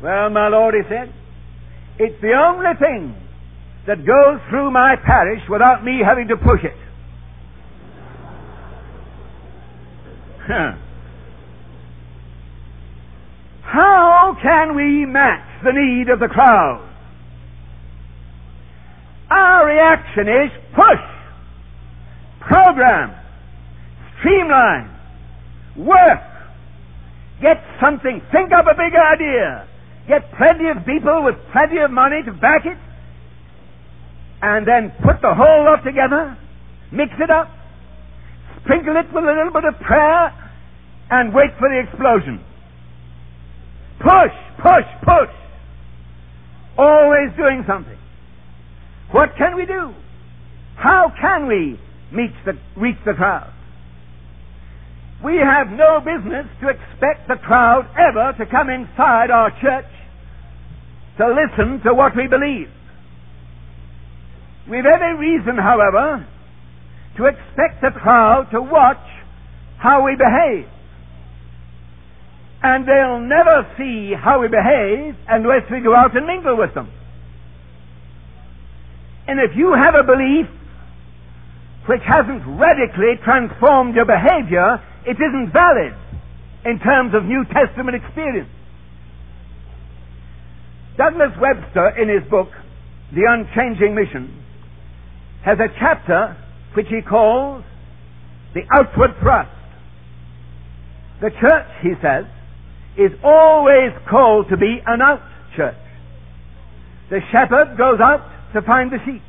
Well, 0.03 0.29
my 0.29 0.49
lord, 0.49 0.75
he 0.75 0.81
said, 0.89 1.13
it's 1.99 2.19
the 2.21 2.33
only 2.33 2.73
thing 2.79 3.15
that 3.87 4.05
goes 4.05 4.39
through 4.49 4.71
my 4.71 4.95
parish 4.95 5.41
without 5.49 5.83
me 5.83 5.99
having 6.03 6.27
to 6.29 6.37
push 6.37 6.63
it. 6.63 6.75
How 13.63 14.37
can 14.41 14.75
we 14.75 15.05
match 15.05 15.63
the 15.63 15.71
need 15.71 16.09
of 16.09 16.19
the 16.19 16.27
crowd? 16.27 16.89
Our 19.29 19.65
reaction 19.65 20.27
is 20.27 20.51
push, 20.75 21.01
program, 22.41 23.15
streamline, 24.19 24.89
work, 25.77 26.21
get 27.41 27.63
something, 27.81 28.21
think 28.31 28.51
up 28.51 28.65
a 28.67 28.75
big 28.75 28.93
idea, 28.95 29.67
get 30.07 30.29
plenty 30.37 30.69
of 30.69 30.85
people 30.85 31.23
with 31.23 31.35
plenty 31.51 31.79
of 31.79 31.91
money 31.91 32.21
to 32.25 32.31
back 32.33 32.65
it, 32.65 32.77
and 34.41 34.67
then 34.67 34.91
put 35.03 35.21
the 35.21 35.33
whole 35.33 35.65
lot 35.65 35.83
together, 35.83 36.37
mix 36.91 37.11
it 37.19 37.29
up, 37.29 37.49
sprinkle 38.61 38.95
it 38.97 39.07
with 39.13 39.23
a 39.23 39.27
little 39.27 39.53
bit 39.53 39.65
of 39.65 39.79
prayer, 39.79 40.31
and 41.09 41.33
wait 41.33 41.51
for 41.59 41.69
the 41.69 41.79
explosion. 41.79 42.43
Push, 43.99 44.35
push, 44.59 44.87
push. 45.03 45.33
Always 46.77 47.29
doing 47.37 47.63
something. 47.67 47.97
What 49.11 49.29
can 49.37 49.55
we 49.55 49.65
do? 49.65 49.93
How 50.75 51.13
can 51.21 51.47
we 51.47 51.79
meets 52.13 52.37
the, 52.45 52.53
reach 52.77 52.97
the 53.05 53.13
crowd. 53.13 53.51
We 55.23 55.37
have 55.37 55.67
no 55.71 55.99
business 55.99 56.45
to 56.61 56.69
expect 56.69 57.27
the 57.27 57.35
crowd 57.35 57.89
ever 57.97 58.33
to 58.37 58.45
come 58.45 58.69
inside 58.69 59.31
our 59.31 59.49
church 59.61 59.89
to 61.17 61.27
listen 61.27 61.81
to 61.83 61.93
what 61.93 62.15
we 62.15 62.27
believe. 62.27 62.69
We've 64.69 64.85
every 64.85 65.15
reason, 65.15 65.57
however, 65.57 66.25
to 67.17 67.25
expect 67.25 67.81
the 67.81 67.91
crowd 67.91 68.49
to 68.51 68.61
watch 68.61 69.03
how 69.77 70.05
we 70.05 70.15
behave. 70.15 70.69
And 72.63 72.87
they'll 72.87 73.19
never 73.19 73.67
see 73.77 74.13
how 74.15 74.39
we 74.39 74.47
behave 74.47 75.15
unless 75.27 75.69
we 75.69 75.81
go 75.81 75.93
out 75.93 76.15
and 76.15 76.25
mingle 76.25 76.57
with 76.57 76.73
them. 76.73 76.89
And 79.27 79.39
if 79.39 79.55
you 79.55 79.73
have 79.75 79.95
a 79.95 80.03
belief 80.03 80.47
which 81.87 82.01
hasn't 82.07 82.43
radically 82.47 83.19
transformed 83.23 83.95
your 83.95 84.05
behavior, 84.05 84.79
it 85.05 85.17
isn't 85.19 85.51
valid 85.51 85.93
in 86.65 86.79
terms 86.79 87.13
of 87.13 87.25
New 87.25 87.43
Testament 87.51 87.95
experience. 87.95 88.49
Douglas 90.97 91.31
Webster, 91.39 91.89
in 92.01 92.09
his 92.09 92.29
book, 92.29 92.49
The 93.13 93.25
Unchanging 93.27 93.95
Mission, 93.95 94.43
has 95.43 95.57
a 95.59 95.67
chapter 95.79 96.37
which 96.75 96.87
he 96.87 97.01
calls 97.01 97.63
The 98.53 98.61
Outward 98.71 99.11
Thrust. 99.19 99.49
The 101.21 101.29
church, 101.29 101.67
he 101.81 101.93
says, 102.01 102.25
is 102.97 103.11
always 103.23 103.91
called 104.09 104.49
to 104.49 104.57
be 104.57 104.79
an 104.85 105.01
out 105.01 105.21
church. 105.55 105.77
The 107.09 107.19
shepherd 107.31 107.77
goes 107.77 107.99
out 107.99 108.21
to 108.53 108.61
find 108.61 108.91
the 108.91 108.99
sheep. 109.05 109.21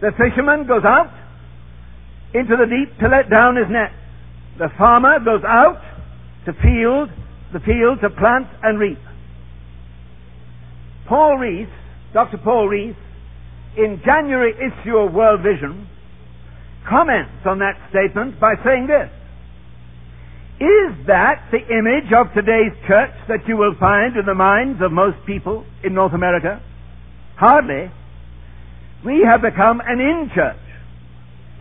The 0.00 0.12
fisherman 0.16 0.66
goes 0.66 0.84
out 0.84 1.12
into 2.32 2.56
the 2.56 2.64
deep 2.64 2.98
to 3.00 3.08
let 3.08 3.28
down 3.28 3.56
his 3.56 3.66
net. 3.68 3.92
The 4.58 4.68
farmer 4.78 5.18
goes 5.20 5.42
out 5.44 5.82
to 6.46 6.52
field, 6.52 7.10
the 7.52 7.60
field 7.60 8.00
to 8.00 8.10
plant 8.10 8.48
and 8.62 8.78
reap. 8.78 8.98
Paul 11.10 11.38
Rees, 11.38 11.66
Dr. 12.14 12.38
Paul 12.38 12.68
Rees, 12.68 12.94
in 13.76 14.00
January 14.06 14.54
issue 14.54 14.94
of 14.96 15.12
World 15.12 15.42
Vision, 15.42 15.88
comments 16.88 17.42
on 17.44 17.58
that 17.58 17.74
statement 17.90 18.38
by 18.38 18.54
saying 18.64 18.86
this. 18.86 19.10
Is 20.62 21.06
that 21.10 21.50
the 21.50 21.58
image 21.66 22.14
of 22.14 22.30
today's 22.32 22.70
church 22.86 23.10
that 23.26 23.42
you 23.48 23.56
will 23.56 23.74
find 23.80 24.14
in 24.16 24.24
the 24.24 24.38
minds 24.38 24.78
of 24.80 24.92
most 24.92 25.18
people 25.26 25.66
in 25.82 25.94
North 25.94 26.14
America? 26.14 26.62
Hardly. 27.34 27.90
We 29.04 29.26
have 29.26 29.42
become 29.42 29.82
an 29.82 29.98
in 29.98 30.30
church. 30.32 30.62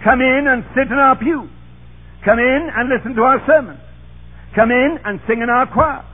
Come 0.03 0.21
in 0.21 0.45
and 0.45 0.63
sit 0.77 0.91
in 0.93 0.99
our 0.99 1.17
pew. 1.17 1.49
Come 2.23 2.37
in 2.37 2.69
and 2.69 2.87
listen 2.87 3.15
to 3.15 3.23
our 3.23 3.41
sermons. 3.47 3.79
Come 4.53 4.69
in 4.69 4.99
and 5.05 5.19
sing 5.25 5.41
in 5.41 5.49
our 5.49 5.65
choir. 5.65 6.05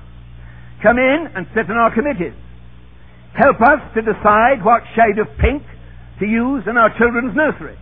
Come 0.81 0.99
in 0.99 1.27
and 1.35 1.47
sit 1.53 1.65
in 1.65 1.75
our 1.75 1.93
committees. 1.93 2.44
Help 3.37 3.59
us 3.61 3.79
to 3.95 4.01
decide 4.01 4.63
what 4.63 4.81
shade 4.95 5.19
of 5.19 5.27
pink 5.37 5.63
to 6.19 6.25
use 6.25 6.63
in 6.67 6.77
our 6.77 6.89
children's 6.97 7.35
nursery. 7.35 7.77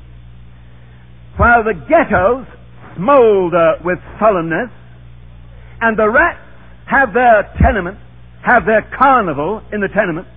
While 1.37 1.63
the 1.63 1.73
ghettos 1.73 2.45
smolder 2.97 3.77
with 3.85 3.99
sullenness 4.19 4.69
and 5.81 5.97
the 5.97 6.09
rats 6.09 6.39
have 6.89 7.13
their 7.13 7.53
tenement, 7.61 7.97
have 8.45 8.65
their 8.65 8.81
carnival 8.97 9.61
in 9.71 9.79
the 9.79 9.87
tenement, 9.87 10.27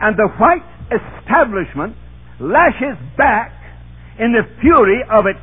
and 0.00 0.16
the 0.16 0.28
white 0.38 0.64
establishment 0.92 1.96
lashes 2.40 2.96
back 3.16 3.52
in 4.18 4.32
the 4.32 4.44
fury 4.60 5.00
of 5.10 5.24
its 5.26 5.40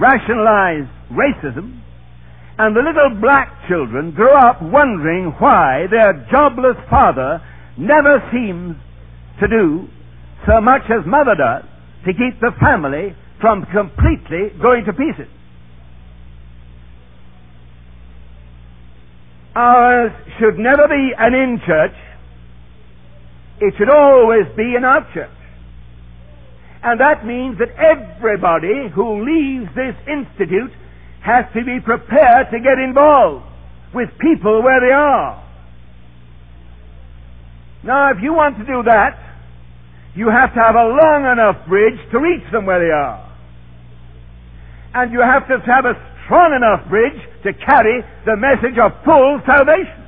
rationalized 0.00 0.88
racism, 1.12 1.80
and 2.58 2.74
the 2.74 2.80
little 2.80 3.20
black 3.20 3.52
children 3.68 4.12
grow 4.12 4.32
up 4.32 4.60
wondering 4.62 5.32
why 5.38 5.86
their 5.90 6.26
jobless 6.30 6.76
father 6.90 7.40
never 7.78 8.18
seems 8.32 8.76
to 9.40 9.48
do 9.48 9.88
so 10.46 10.60
much 10.60 10.82
as 10.90 11.06
mother 11.06 11.34
does 11.34 11.64
to 12.04 12.12
keep 12.12 12.40
the 12.40 12.52
family 12.60 13.14
from 13.40 13.64
completely 13.66 14.50
going 14.60 14.84
to 14.84 14.92
pieces. 14.92 15.30
Ours 19.54 20.12
should 20.38 20.58
never 20.58 20.86
be 20.86 21.12
an 21.18 21.34
in 21.34 21.60
church. 21.66 21.94
It 23.60 23.74
should 23.76 23.90
always 23.90 24.46
be 24.56 24.74
an 24.76 24.84
out 24.84 25.12
church. 25.12 25.30
And 26.82 27.00
that 27.00 27.26
means 27.26 27.58
that 27.58 27.70
everybody 27.74 28.88
who 28.94 29.24
leaves 29.24 29.68
this 29.74 29.96
institute 30.06 30.70
has 31.22 31.44
to 31.54 31.64
be 31.64 31.80
prepared 31.80 32.50
to 32.52 32.60
get 32.60 32.78
involved 32.78 33.44
with 33.92 34.10
people 34.20 34.62
where 34.62 34.80
they 34.80 34.92
are. 34.92 35.47
Now, 37.88 38.12
if 38.12 38.18
you 38.20 38.34
want 38.34 38.58
to 38.58 38.66
do 38.68 38.82
that, 38.84 39.16
you 40.14 40.28
have 40.28 40.52
to 40.52 40.60
have 40.60 40.76
a 40.76 40.92
long 40.92 41.24
enough 41.24 41.66
bridge 41.66 41.96
to 42.12 42.20
reach 42.20 42.44
them 42.52 42.66
where 42.66 42.84
they 42.84 42.92
are. 42.92 43.24
And 44.92 45.10
you 45.10 45.24
have 45.24 45.48
to 45.48 45.56
have 45.64 45.86
a 45.86 45.96
strong 46.26 46.52
enough 46.52 46.86
bridge 46.90 47.16
to 47.44 47.54
carry 47.64 48.04
the 48.26 48.36
message 48.36 48.76
of 48.76 48.92
full 49.06 49.40
salvation. 49.46 50.04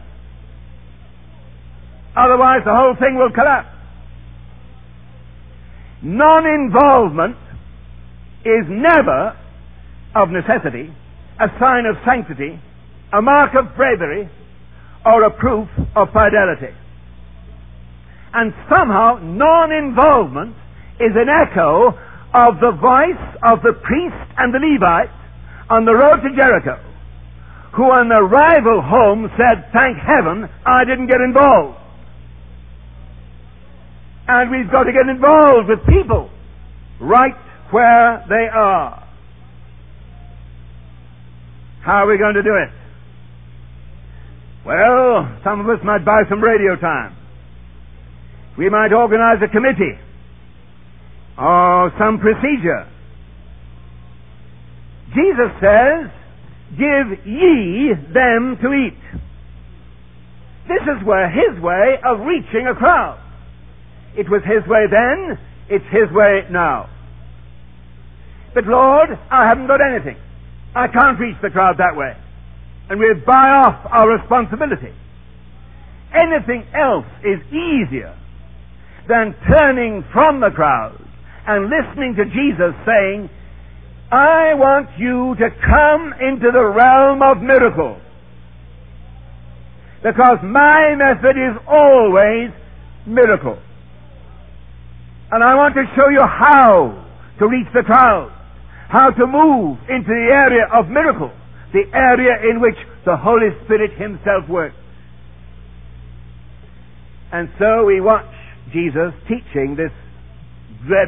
Otherwise, 2.14 2.60
the 2.66 2.74
whole 2.74 2.96
thing 3.00 3.16
will 3.16 3.32
collapse. 3.32 3.72
Non-involvement 6.02 7.36
is 8.44 8.68
never, 8.68 9.34
of 10.14 10.28
necessity, 10.28 10.92
a 11.40 11.48
sign 11.58 11.86
of 11.86 11.96
sanctity, 12.04 12.60
a 13.16 13.22
mark 13.22 13.54
of 13.56 13.74
bravery, 13.74 14.28
or 15.06 15.24
a 15.24 15.30
proof 15.30 15.68
of 15.96 16.08
fidelity. 16.12 16.76
And 18.32 18.52
somehow, 18.68 19.18
non-involvement 19.22 20.54
is 21.00 21.12
an 21.16 21.28
echo 21.28 21.88
of 22.32 22.60
the 22.60 22.70
voice 22.78 23.24
of 23.42 23.62
the 23.62 23.74
priest 23.82 24.22
and 24.38 24.54
the 24.54 24.58
Levite 24.58 25.10
on 25.68 25.84
the 25.84 25.94
road 25.94 26.22
to 26.22 26.30
Jericho, 26.36 26.78
who 27.74 27.84
on 27.84 28.08
their 28.08 28.22
arrival 28.22 28.82
home 28.82 29.28
said, 29.36 29.70
thank 29.72 29.98
heaven 29.98 30.48
I 30.64 30.84
didn't 30.84 31.08
get 31.08 31.20
involved. 31.20 31.78
And 34.28 34.50
we've 34.50 34.70
got 34.70 34.84
to 34.84 34.92
get 34.92 35.08
involved 35.08 35.68
with 35.68 35.80
people 35.88 36.30
right 37.00 37.34
where 37.72 38.24
they 38.28 38.46
are. 38.52 39.08
How 41.82 42.04
are 42.04 42.06
we 42.06 42.18
going 42.18 42.34
to 42.34 42.42
do 42.42 42.54
it? 42.54 42.70
Well, 44.64 45.38
some 45.42 45.60
of 45.60 45.68
us 45.68 45.82
might 45.82 46.04
buy 46.04 46.22
some 46.28 46.40
radio 46.40 46.76
time. 46.76 47.16
We 48.60 48.68
might 48.68 48.92
organize 48.92 49.38
a 49.42 49.48
committee 49.48 49.96
or 51.38 51.90
some 51.98 52.18
procedure. 52.18 52.86
Jesus 55.16 55.50
says, 55.64 56.10
Give 56.76 57.24
ye 57.24 57.94
them 58.12 58.58
to 58.60 58.68
eat. 58.74 59.00
This 60.68 60.82
is 60.82 61.06
where 61.06 61.30
his 61.30 61.58
way 61.62 61.96
of 62.04 62.20
reaching 62.20 62.66
a 62.70 62.74
crowd. 62.74 63.18
It 64.14 64.28
was 64.28 64.42
His 64.44 64.68
way 64.68 64.84
then, 64.90 65.38
it's 65.70 65.86
His 65.90 66.12
way 66.12 66.42
now. 66.50 66.90
But 68.52 68.66
Lord, 68.66 69.08
I 69.30 69.48
haven't 69.48 69.68
got 69.68 69.80
anything. 69.80 70.18
I 70.74 70.86
can't 70.88 71.18
reach 71.18 71.36
the 71.40 71.48
crowd 71.48 71.78
that 71.78 71.96
way. 71.96 72.14
And 72.90 73.00
we 73.00 73.14
buy 73.24 73.48
off 73.64 73.86
our 73.90 74.10
responsibility. 74.10 74.92
Anything 76.12 76.66
else 76.74 77.06
is 77.24 77.40
easier 77.48 78.19
than 79.08 79.34
turning 79.48 80.04
from 80.12 80.40
the 80.40 80.50
crowd 80.50 80.98
and 81.46 81.70
listening 81.70 82.14
to 82.16 82.24
Jesus 82.24 82.74
saying, 82.86 83.28
I 84.12 84.54
want 84.54 84.88
you 84.98 85.34
to 85.38 85.48
come 85.62 86.12
into 86.20 86.50
the 86.50 86.64
realm 86.64 87.22
of 87.22 87.42
miracles. 87.42 88.00
Because 90.02 90.38
my 90.42 90.94
method 90.96 91.36
is 91.36 91.54
always 91.68 92.50
miracles. 93.06 93.62
And 95.30 95.44
I 95.44 95.54
want 95.54 95.74
to 95.74 95.84
show 95.94 96.08
you 96.08 96.22
how 96.22 97.06
to 97.38 97.46
reach 97.46 97.68
the 97.72 97.82
crowd, 97.82 98.32
how 98.88 99.10
to 99.10 99.26
move 99.26 99.78
into 99.88 100.08
the 100.08 100.28
area 100.32 100.66
of 100.74 100.88
miracles, 100.88 101.32
the 101.72 101.84
area 101.94 102.50
in 102.50 102.60
which 102.60 102.76
the 103.04 103.16
Holy 103.16 103.50
Spirit 103.64 103.92
Himself 103.92 104.48
works. 104.48 104.74
And 107.32 107.48
so 107.60 107.84
we 107.84 108.00
watch 108.00 108.26
Jesus 108.72 109.12
teaching 109.28 109.76
this 109.76 109.92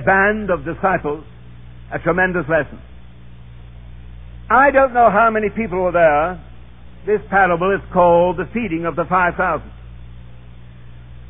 band 0.04 0.50
of 0.50 0.64
disciples 0.64 1.24
a 1.92 1.98
tremendous 1.98 2.44
lesson. 2.48 2.80
I 4.50 4.70
don't 4.70 4.92
know 4.92 5.10
how 5.10 5.30
many 5.30 5.48
people 5.48 5.80
were 5.82 5.92
there. 5.92 6.40
This 7.06 7.20
parable 7.30 7.74
is 7.74 7.80
called 7.92 8.36
the 8.36 8.46
feeding 8.52 8.86
of 8.86 8.96
the 8.96 9.04
5,000. 9.04 9.72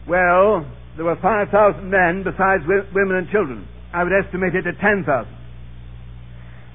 Well, 0.09 0.66
there 0.97 1.05
were 1.05 1.16
5,000 1.16 1.88
men 1.88 2.25
besides 2.25 2.64
women 2.66 3.16
and 3.16 3.31
children. 3.31 3.68
I 3.92 4.05
would 4.05 4.12
estimate 4.12 4.55
it 4.55 4.66
at 4.66 4.79
10,000. 4.81 5.07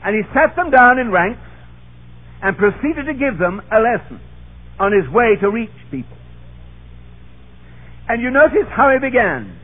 And 0.04 0.16
he 0.16 0.22
sat 0.34 0.56
them 0.56 0.72
down 0.72 1.00
in 1.00 1.12
ranks 1.12 1.42
and 2.42 2.56
proceeded 2.56 3.06
to 3.08 3.14
give 3.14 3.38
them 3.40 3.62
a 3.72 3.80
lesson 3.80 4.22
on 4.80 4.94
his 4.94 5.12
way 5.12 5.36
to 5.42 5.50
reach 5.50 5.74
people. 5.90 6.18
And 8.10 8.22
you 8.22 8.32
notice 8.32 8.68
how 8.72 8.92
he 8.92 9.00
began. 9.00 9.60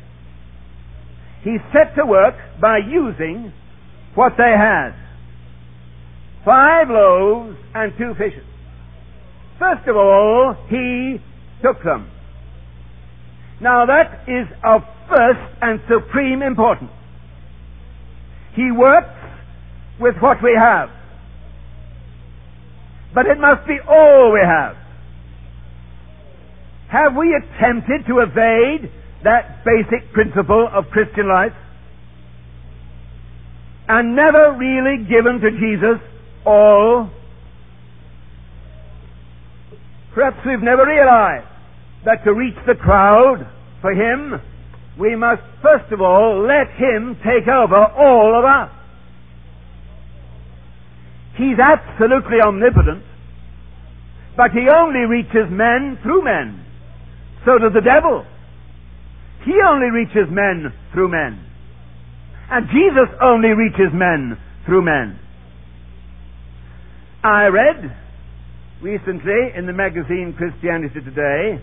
He 1.44 1.58
set 1.72 1.96
to 1.96 2.06
work 2.06 2.36
by 2.62 2.78
using 2.78 3.54
what 4.16 4.34
they 4.38 4.52
had. 4.58 4.92
Five 6.46 6.90
loaves 6.90 7.58
and 7.74 7.94
two 7.98 8.14
fishes. 8.18 8.46
First 9.60 9.88
of 9.88 9.96
all, 9.96 10.56
he 10.70 11.22
took 11.62 11.84
them. 11.84 12.10
Now 13.62 13.86
that 13.86 14.24
is 14.28 14.48
of 14.64 14.82
first 15.10 15.40
and 15.62 15.80
supreme 15.88 16.42
importance. 16.42 16.92
He 18.56 18.72
works 18.72 19.16
with 20.00 20.16
what 20.20 20.44
we 20.44 20.56
have. 20.60 20.90
But 23.14 23.26
it 23.26 23.40
must 23.40 23.66
be 23.68 23.78
all 23.88 24.34
we 24.34 24.42
have. 24.42 24.76
Have 26.94 27.16
we 27.16 27.34
attempted 27.34 28.06
to 28.06 28.20
evade 28.20 28.92
that 29.24 29.66
basic 29.66 30.14
principle 30.14 30.70
of 30.72 30.92
Christian 30.92 31.28
life? 31.28 31.54
And 33.90 34.16
never 34.16 34.56
really 34.56 35.04
given 35.10 35.42
to 35.42 35.50
Jesus 35.50 35.98
all? 36.46 37.10
Perhaps 40.14 40.38
we've 40.46 40.62
never 40.62 40.86
realized 40.86 41.48
that 42.06 42.24
to 42.26 42.34
reach 42.34 42.58
the 42.68 42.76
crowd 42.76 43.48
for 43.82 43.92
Him, 43.92 44.40
we 45.00 45.16
must 45.16 45.42
first 45.64 45.92
of 45.92 46.00
all 46.00 46.46
let 46.46 46.70
Him 46.78 47.18
take 47.26 47.48
over 47.48 47.88
all 47.98 48.38
of 48.38 48.46
us. 48.46 48.70
He's 51.38 51.58
absolutely 51.58 52.40
omnipotent, 52.40 53.02
but 54.38 54.52
He 54.52 54.70
only 54.70 55.08
reaches 55.10 55.50
men 55.50 55.98
through 56.04 56.24
men. 56.24 56.63
So 57.46 57.58
does 57.58 57.74
the 57.74 57.82
devil. 57.82 58.26
He 59.46 59.54
only 59.68 59.92
reaches 59.92 60.32
men 60.32 60.72
through 60.94 61.10
men. 61.10 61.44
And 62.50 62.68
Jesus 62.68 63.10
only 63.22 63.50
reaches 63.50 63.92
men 63.94 64.38
through 64.66 64.84
men. 64.84 65.20
I 67.24 67.48
read 67.48 67.96
recently 68.82 69.52
in 69.56 69.66
the 69.66 69.74
magazine 69.74 70.36
Christianity 70.38 71.00
Today 71.02 71.60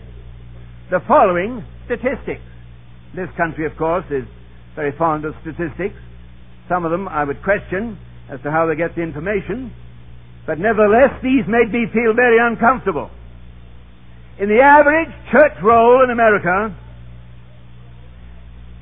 the 0.89 0.99
following 1.07 1.63
statistics. 1.85 2.41
This 3.15 3.29
country, 3.37 3.65
of 3.65 3.77
course, 3.77 4.05
is 4.09 4.25
very 4.75 4.91
fond 4.97 5.25
of 5.25 5.33
statistics. 5.41 5.95
Some 6.67 6.85
of 6.85 6.91
them 6.91 7.07
I 7.07 7.23
would 7.23 7.43
question 7.43 7.97
as 8.29 8.41
to 8.41 8.51
how 8.51 8.65
they 8.65 8.75
get 8.75 8.95
the 8.95 9.01
information, 9.01 9.73
but 10.45 10.57
nevertheless, 10.57 11.11
these 11.21 11.45
made 11.47 11.71
me 11.71 11.85
feel 11.93 12.13
very 12.15 12.37
uncomfortable. 12.39 13.09
In 14.39 14.49
the 14.49 14.61
average 14.61 15.09
church 15.31 15.53
roll 15.61 16.03
in 16.03 16.09
America, 16.09 16.75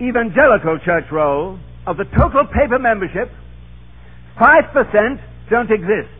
evangelical 0.01 0.79
church 0.85 1.05
roll, 1.11 1.59
of 1.85 1.97
the 1.97 2.05
total 2.05 2.45
paper 2.45 2.79
membership, 2.79 3.31
5% 4.37 5.21
don't 5.49 5.71
exist. 5.71 6.13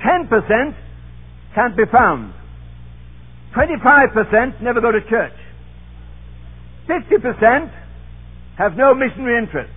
10% 0.00 0.74
can't 1.54 1.76
be 1.76 1.84
found. 1.90 2.34
25% 3.54 4.60
never 4.60 4.80
go 4.80 4.92
to 4.92 5.00
church. 5.08 5.32
50% 6.88 7.72
have 8.58 8.76
no 8.76 8.94
missionary 8.94 9.42
interest. 9.42 9.72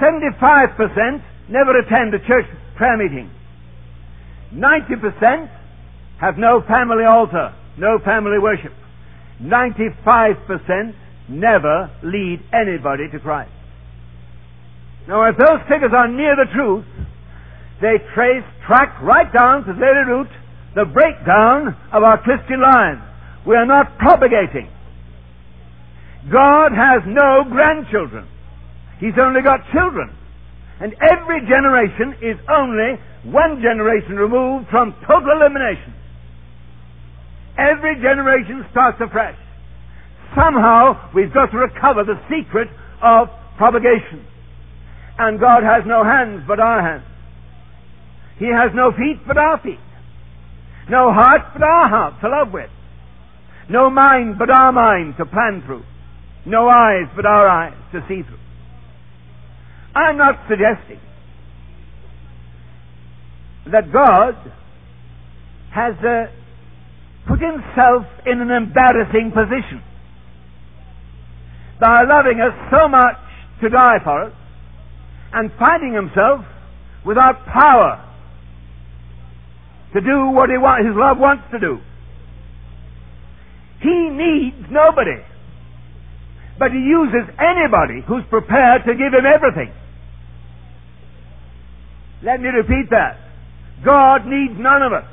75% 0.00 1.22
never 1.48 1.78
attend 1.78 2.14
a 2.14 2.18
church 2.20 2.46
prayer 2.76 2.96
meeting. 2.96 3.30
90% 4.54 5.50
have 6.20 6.36
no 6.36 6.62
family 6.66 7.04
altar, 7.04 7.54
no 7.78 7.98
family 8.04 8.38
worship. 8.38 8.72
95% 9.42 10.94
never 11.28 11.90
lead 12.02 12.40
anybody 12.52 13.08
to 13.10 13.18
Christ. 13.20 13.52
Now, 15.06 15.28
if 15.28 15.36
those 15.38 15.60
figures 15.68 15.92
are 15.96 16.08
near 16.08 16.36
the 16.36 16.50
truth, 16.52 16.84
they 17.80 17.96
trace, 18.14 18.44
track 18.66 19.00
right 19.00 19.32
down 19.32 19.64
to 19.64 19.72
the 19.72 19.78
very 19.78 20.04
root 20.04 20.28
the 20.74 20.84
breakdown 20.84 21.74
of 21.92 22.02
our 22.02 22.22
Christian 22.22 22.60
lives. 22.62 23.00
We 23.46 23.56
are 23.56 23.66
not 23.66 23.98
propagating. 23.98 24.70
God 26.30 26.70
has 26.70 27.02
no 27.06 27.42
grandchildren. 27.50 28.28
He's 29.00 29.18
only 29.18 29.42
got 29.42 29.58
children. 29.72 30.14
And 30.80 30.94
every 31.02 31.40
generation 31.50 32.14
is 32.22 32.38
only 32.46 33.00
one 33.24 33.62
generation 33.62 34.14
removed 34.14 34.68
from 34.70 34.94
total 35.06 35.34
elimination. 35.40 35.97
Every 37.58 37.96
generation 37.96 38.64
starts 38.70 38.98
afresh. 39.00 39.36
Somehow 40.34 41.10
we've 41.12 41.34
got 41.34 41.50
to 41.50 41.58
recover 41.58 42.04
the 42.04 42.20
secret 42.30 42.68
of 43.02 43.28
propagation. 43.56 44.24
And 45.18 45.40
God 45.40 45.64
has 45.64 45.82
no 45.84 46.04
hands 46.04 46.44
but 46.46 46.60
our 46.60 46.80
hands. 46.80 47.04
He 48.38 48.46
has 48.46 48.70
no 48.72 48.92
feet 48.92 49.18
but 49.26 49.36
our 49.36 49.60
feet. 49.60 49.80
No 50.88 51.12
heart 51.12 51.42
but 51.52 51.62
our 51.62 51.88
heart 51.88 52.14
to 52.20 52.28
love 52.28 52.52
with. 52.52 52.70
No 53.68 53.90
mind 53.90 54.36
but 54.38 54.48
our 54.48 54.72
mind 54.72 55.14
to 55.18 55.26
plan 55.26 55.62
through. 55.66 55.82
No 56.46 56.68
eyes 56.68 57.10
but 57.16 57.26
our 57.26 57.48
eyes 57.48 57.76
to 57.92 58.00
see 58.08 58.22
through. 58.22 58.38
I'm 59.94 60.16
not 60.16 60.38
suggesting 60.48 61.00
that 63.66 63.92
God 63.92 64.36
has 65.72 65.94
uh, 65.98 66.32
put 67.28 67.40
himself 67.40 68.06
in 68.24 68.40
an 68.40 68.50
embarrassing 68.50 69.30
position 69.30 69.84
by 71.78 72.02
loving 72.02 72.40
us 72.40 72.56
so 72.72 72.88
much 72.88 73.16
to 73.60 73.68
die 73.68 73.98
for 74.02 74.24
us 74.24 74.32
and 75.32 75.52
finding 75.58 75.92
himself 75.92 76.40
without 77.04 77.44
power 77.46 78.04
to 79.92 80.00
do 80.00 80.30
what 80.32 80.50
he 80.50 80.58
want, 80.58 80.86
his 80.86 80.96
love 80.96 81.18
wants 81.18 81.44
to 81.52 81.58
do. 81.58 81.78
He 83.80 84.10
needs 84.10 84.68
nobody. 84.70 85.22
But 86.58 86.72
he 86.72 86.78
uses 86.78 87.30
anybody 87.38 88.02
who's 88.06 88.24
prepared 88.28 88.82
to 88.84 88.92
give 88.92 89.14
him 89.14 89.24
everything. 89.24 89.72
Let 92.22 92.40
me 92.40 92.48
repeat 92.48 92.90
that. 92.90 93.16
God 93.84 94.26
needs 94.26 94.54
none 94.58 94.82
of 94.82 94.92
us. 94.92 95.06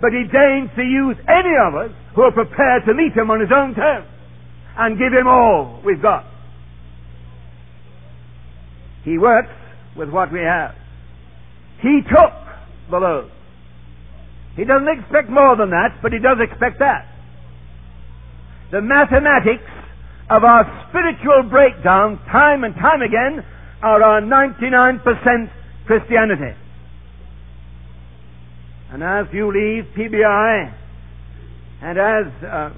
But 0.00 0.12
he 0.12 0.24
deigns 0.24 0.70
to 0.76 0.82
use 0.82 1.16
any 1.28 1.54
of 1.60 1.74
us 1.74 1.90
who 2.14 2.22
are 2.22 2.32
prepared 2.32 2.84
to 2.86 2.94
meet 2.94 3.12
him 3.12 3.30
on 3.30 3.40
his 3.40 3.50
own 3.54 3.74
terms 3.74 4.06
and 4.76 4.98
give 4.98 5.12
him 5.12 5.26
all 5.28 5.80
we've 5.84 6.00
got. 6.00 6.24
He 9.04 9.18
works 9.18 9.52
with 9.96 10.10
what 10.10 10.32
we 10.32 10.40
have. 10.40 10.74
He 11.80 12.00
took 12.08 12.32
the 12.90 12.98
load. 12.98 13.30
He 14.56 14.64
doesn't 14.64 14.88
expect 14.88 15.30
more 15.30 15.56
than 15.56 15.70
that, 15.70 16.00
but 16.02 16.12
he 16.12 16.18
does 16.18 16.38
expect 16.40 16.78
that. 16.80 17.06
The 18.70 18.80
mathematics 18.80 19.68
of 20.28 20.44
our 20.44 20.86
spiritual 20.88 21.48
breakdown, 21.50 22.20
time 22.30 22.64
and 22.64 22.74
time 22.74 23.02
again, 23.02 23.44
are 23.82 24.02
our 24.02 24.20
99% 24.20 25.02
Christianity. 25.86 26.56
And 28.92 29.04
as 29.04 29.26
you 29.32 29.46
leave 29.46 29.86
PBI, 29.94 30.74
and 31.82 31.96
as 31.96 32.26
uh, 32.42 32.70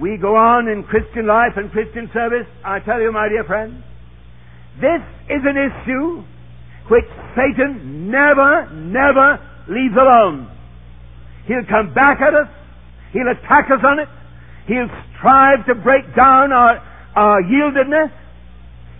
we 0.00 0.16
go 0.16 0.36
on 0.36 0.68
in 0.68 0.84
Christian 0.84 1.26
life 1.26 1.52
and 1.56 1.70
Christian 1.70 2.08
service, 2.14 2.46
I 2.64 2.78
tell 2.78 3.00
you, 3.00 3.10
my 3.10 3.28
dear 3.28 3.42
friends, 3.42 3.82
this 4.80 5.02
is 5.28 5.42
an 5.42 5.58
issue 5.58 6.22
which 6.88 7.10
Satan 7.34 8.08
never, 8.08 8.70
never 8.70 9.42
leaves 9.68 9.98
alone. 9.98 10.46
He'll 11.46 11.66
come 11.68 11.92
back 11.92 12.20
at 12.22 12.34
us. 12.34 12.48
He'll 13.12 13.28
attack 13.28 13.66
us 13.66 13.82
on 13.82 13.98
it. 13.98 14.08
He'll 14.68 14.90
strive 15.18 15.66
to 15.66 15.74
break 15.74 16.06
down 16.14 16.52
our, 16.52 16.78
our 17.16 17.42
yieldedness. 17.42 18.14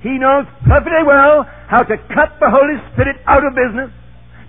He 0.02 0.18
knows 0.18 0.46
perfectly 0.66 1.06
well 1.06 1.46
how 1.68 1.84
to 1.84 1.96
cut 2.10 2.34
the 2.40 2.50
Holy 2.50 2.82
Spirit 2.92 3.16
out 3.26 3.46
of 3.46 3.54
business 3.54 3.94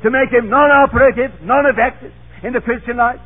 to 0.03 0.11
make 0.11 0.29
him 0.31 0.49
non-operative, 0.49 1.41
non-effective 1.43 2.11
in 2.43 2.53
the 2.53 2.61
Christian 2.61 2.97
life. 2.97 3.19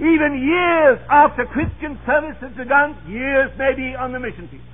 Even 0.00 0.40
years 0.40 0.98
after 1.10 1.44
Christian 1.46 2.00
service 2.06 2.36
has 2.40 2.52
begun, 2.56 2.96
years 3.06 3.52
maybe 3.58 3.94
on 3.94 4.12
the 4.12 4.18
mission 4.18 4.48
field, 4.48 4.64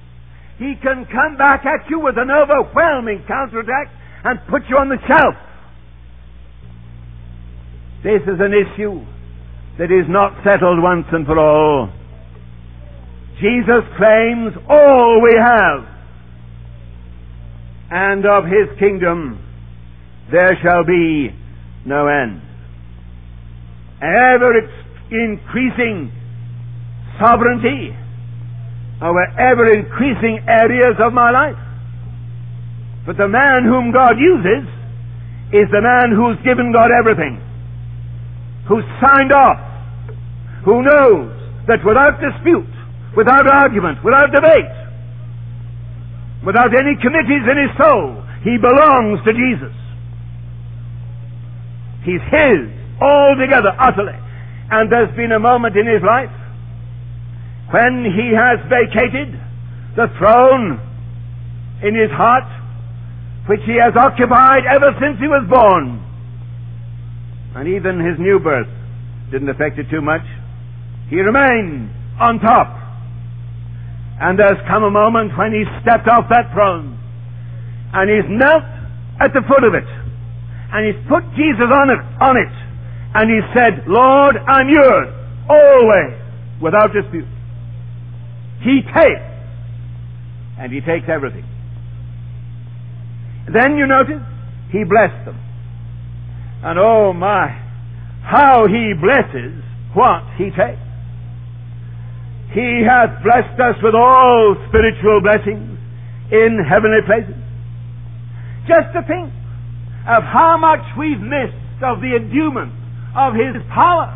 he 0.59 0.74
can 0.81 1.07
come 1.07 1.37
back 1.37 1.66
at 1.66 1.90
you 1.90 2.01
with 2.01 2.14
an 2.16 2.31
overwhelming 2.31 3.24
counterattack 3.27 3.90
and 4.24 4.38
put 4.48 4.62
you 4.68 4.77
on 4.77 4.88
the 4.88 4.98
shelf. 5.07 5.35
This 8.03 8.22
is 8.22 8.38
an 8.38 8.55
issue 8.55 9.03
that 9.79 9.90
is 9.90 10.07
not 10.09 10.38
settled 10.44 10.83
once 10.83 11.07
and 11.12 11.27
for 11.27 11.38
all. 11.38 11.90
Jesus 13.40 13.87
claims 13.98 14.55
all 14.68 15.20
we 15.22 15.35
have. 15.38 15.98
and 17.90 18.27
of 18.27 18.44
his 18.44 18.68
kingdom 18.79 19.40
there 20.31 20.59
shall 20.62 20.85
be 20.85 21.31
no 21.85 22.07
end. 22.07 22.43
Ever 24.01 24.53
increasing 25.11 26.12
sovereignty 27.19 27.97
over 29.01 29.25
ever 29.38 29.73
increasing 29.73 30.43
areas 30.49 30.99
of 30.99 31.12
my 31.12 31.31
life. 31.31 31.59
But 33.07 33.17
the 33.17 33.29
man 33.29 33.64
whom 33.64 33.93
God 33.93 34.19
uses 34.19 34.69
is 35.55 35.71
the 35.71 35.81
man 35.81 36.12
who's 36.12 36.37
given 36.45 36.75
God 36.75 36.91
everything, 36.93 37.41
who's 38.69 38.85
signed 39.01 39.33
off, 39.33 39.57
who 40.64 40.83
knows 40.83 41.33
that 41.71 41.81
without 41.87 42.21
dispute, 42.21 42.69
without 43.17 43.47
argument, 43.47 44.05
without 44.05 44.35
debate, 44.35 44.77
without 46.45 46.75
any 46.75 46.99
committees 47.01 47.47
in 47.49 47.57
his 47.57 47.73
soul, 47.79 48.21
he 48.43 48.59
belongs 48.59 49.23
to 49.25 49.33
Jesus. 49.33 49.73
He's 52.09 52.25
his 52.33 52.73
altogether, 53.05 53.68
utterly. 53.77 54.16
And 54.73 54.90
there's 54.90 55.14
been 55.14 55.33
a 55.33 55.38
moment 55.38 55.77
in 55.77 55.85
his 55.85 56.01
life 56.01 56.33
when 57.68 58.01
he 58.09 58.33
has 58.33 58.57
vacated 58.73 59.37
the 59.92 60.09
throne 60.16 60.81
in 61.85 61.92
his 61.92 62.09
heart 62.16 62.49
which 63.44 63.61
he 63.68 63.77
has 63.77 63.92
occupied 63.97 64.64
ever 64.64 64.97
since 65.01 65.21
he 65.21 65.29
was 65.29 65.44
born. 65.53 66.01
And 67.57 67.68
even 67.77 68.01
his 68.01 68.16
new 68.18 68.38
birth 68.40 68.68
didn't 69.31 69.49
affect 69.49 69.79
it 69.79 69.90
too 69.90 70.01
much. 70.01 70.25
He 71.11 71.16
remained 71.21 71.92
on 72.21 72.40
top. 72.40 72.73
And 74.21 74.38
there's 74.38 74.59
come 74.66 74.85
a 74.85 74.90
moment 74.90 75.37
when 75.37 75.53
he 75.53 75.64
stepped 75.81 76.09
off 76.09 76.29
that 76.31 76.53
throne 76.53 76.97
and 77.92 78.09
he's 78.09 78.29
knelt 78.29 78.64
at 79.21 79.33
the 79.33 79.40
foot 79.49 79.64
of 79.64 79.75
it 79.75 79.88
and 80.73 80.87
he's 80.87 81.01
put 81.09 81.25
Jesus 81.35 81.69
on 81.69 81.91
it, 81.91 82.01
on 82.21 82.37
it 82.37 82.69
and 83.15 83.31
he 83.31 83.41
said, 83.57 83.89
Lord, 83.89 84.37
I'm 84.37 84.69
yours, 84.69 85.09
always, 85.49 86.15
without 86.61 86.93
dispute. 86.93 87.27
He 88.61 88.83
takes, 88.83 89.29
and 90.59 90.73
he 90.73 90.81
takes 90.81 91.09
everything. 91.09 91.45
Then 93.51 93.77
you 93.77 93.87
notice, 93.87 94.21
he 94.71 94.85
blessed 94.85 95.25
them. 95.25 95.41
And 96.63 96.79
oh 96.79 97.13
my, 97.15 97.49
how 98.23 98.67
he 98.69 98.93
blesses 99.01 99.65
what 99.95 100.23
he 100.37 100.51
takes. 100.51 100.85
He 102.53 102.85
hath 102.85 103.23
blessed 103.23 103.59
us 103.61 103.77
with 103.83 103.95
all 103.95 104.57
spiritual 104.69 105.21
blessings 105.23 105.79
in 106.31 106.59
heavenly 106.69 107.01
places. 107.07 107.37
Just 108.67 108.93
to 108.93 109.03
think 109.09 109.33
of 110.07 110.23
how 110.23 110.57
much 110.61 110.85
we've 110.99 111.21
missed 111.21 111.59
of 111.83 112.01
the 112.01 112.15
endowment 112.15 112.73
of 113.17 113.35
His 113.35 113.57
power. 113.73 114.15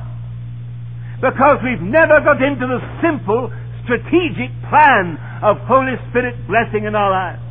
Because 1.22 1.62
we've 1.62 1.82
never 1.82 2.18
got 2.20 2.42
into 2.42 2.66
the 2.66 2.82
simple, 3.02 3.50
strategic 3.84 4.50
plan 4.70 5.18
of 5.42 5.58
Holy 5.66 5.94
Spirit 6.10 6.34
blessing 6.46 6.84
in 6.86 6.94
our 6.94 7.10
lives. 7.10 7.42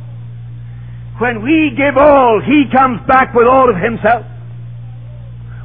When 1.20 1.42
we 1.42 1.72
give 1.76 1.96
all, 1.96 2.40
He 2.44 2.68
comes 2.72 3.00
back 3.08 3.34
with 3.34 3.46
all 3.46 3.68
of 3.68 3.76
Himself. 3.76 4.26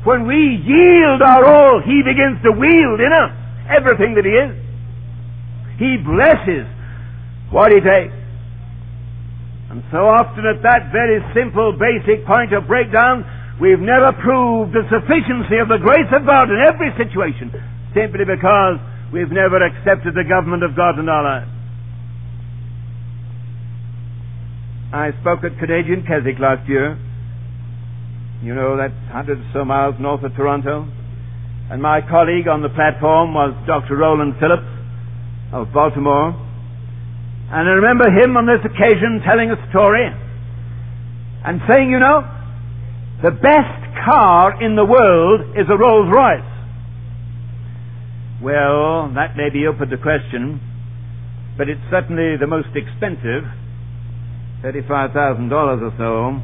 When 0.04 0.28
we 0.28 0.60
yield 0.64 1.22
our 1.22 1.44
all, 1.46 1.82
He 1.84 2.04
begins 2.04 2.42
to 2.44 2.52
wield 2.52 3.00
in 3.00 3.12
us 3.12 3.32
everything 3.70 4.16
that 4.16 4.24
He 4.24 4.32
is. 4.32 4.54
He 5.80 5.98
blesses 6.00 6.66
what 7.52 7.72
He 7.72 7.80
takes. 7.80 8.17
And 9.78 9.86
so 9.94 10.10
often 10.10 10.42
at 10.50 10.66
that 10.66 10.90
very 10.90 11.22
simple, 11.38 11.78
basic 11.78 12.26
point 12.26 12.50
of 12.50 12.66
breakdown, 12.66 13.22
We've 13.60 13.82
never 13.82 14.14
proved 14.22 14.74
the 14.74 14.86
sufficiency 14.86 15.58
of 15.58 15.66
the 15.68 15.82
grace 15.82 16.10
of 16.14 16.26
God 16.30 16.46
in 16.54 16.62
every 16.62 16.94
situation 16.94 17.50
simply 17.90 18.22
because 18.22 18.78
we've 19.10 19.34
never 19.34 19.58
accepted 19.58 20.14
the 20.14 20.22
government 20.30 20.62
of 20.62 20.78
God 20.78 21.02
in 21.02 21.10
our 21.10 21.26
lives. 21.26 21.50
I 24.94 25.10
spoke 25.22 25.42
at 25.42 25.58
Canadian 25.58 26.06
Keswick 26.06 26.38
last 26.38 26.70
year. 26.70 27.02
You 28.46 28.54
know, 28.54 28.78
that's 28.78 28.94
hundred 29.10 29.42
or 29.42 29.50
so 29.52 29.66
miles 29.66 29.96
north 30.00 30.22
of 30.24 30.36
Toronto. 30.38 30.86
And 31.72 31.82
my 31.82 32.00
colleague 32.06 32.48
on 32.48 32.62
the 32.62 32.70
platform 32.70 33.34
was 33.34 33.58
Dr. 33.66 33.98
Roland 33.98 34.36
Phillips 34.40 34.70
of 35.52 35.74
Baltimore. 35.74 36.38
And 37.50 37.64
I 37.64 37.80
remember 37.80 38.12
him 38.12 38.36
on 38.36 38.46
this 38.46 38.60
occasion 38.60 39.24
telling 39.24 39.52
a 39.52 39.70
story 39.72 40.04
and 40.04 41.62
saying, 41.70 41.90
you 41.90 42.00
know, 42.00 42.28
the 43.24 43.32
best 43.32 44.04
car 44.04 44.62
in 44.62 44.76
the 44.76 44.84
world 44.84 45.56
is 45.56 45.64
a 45.72 45.78
Rolls 45.78 46.12
Royce. 46.12 46.44
Well, 48.44 49.16
that 49.16 49.38
may 49.38 49.50
be 49.50 49.66
open 49.66 49.90
to 49.90 49.98
question, 49.98 50.60
but 51.58 51.70
it's 51.70 51.82
certainly 51.90 52.36
the 52.36 52.48
most 52.48 52.76
expensive, 52.76 53.48
$35,000 54.62 55.48
or 55.48 55.94
so. 55.98 56.44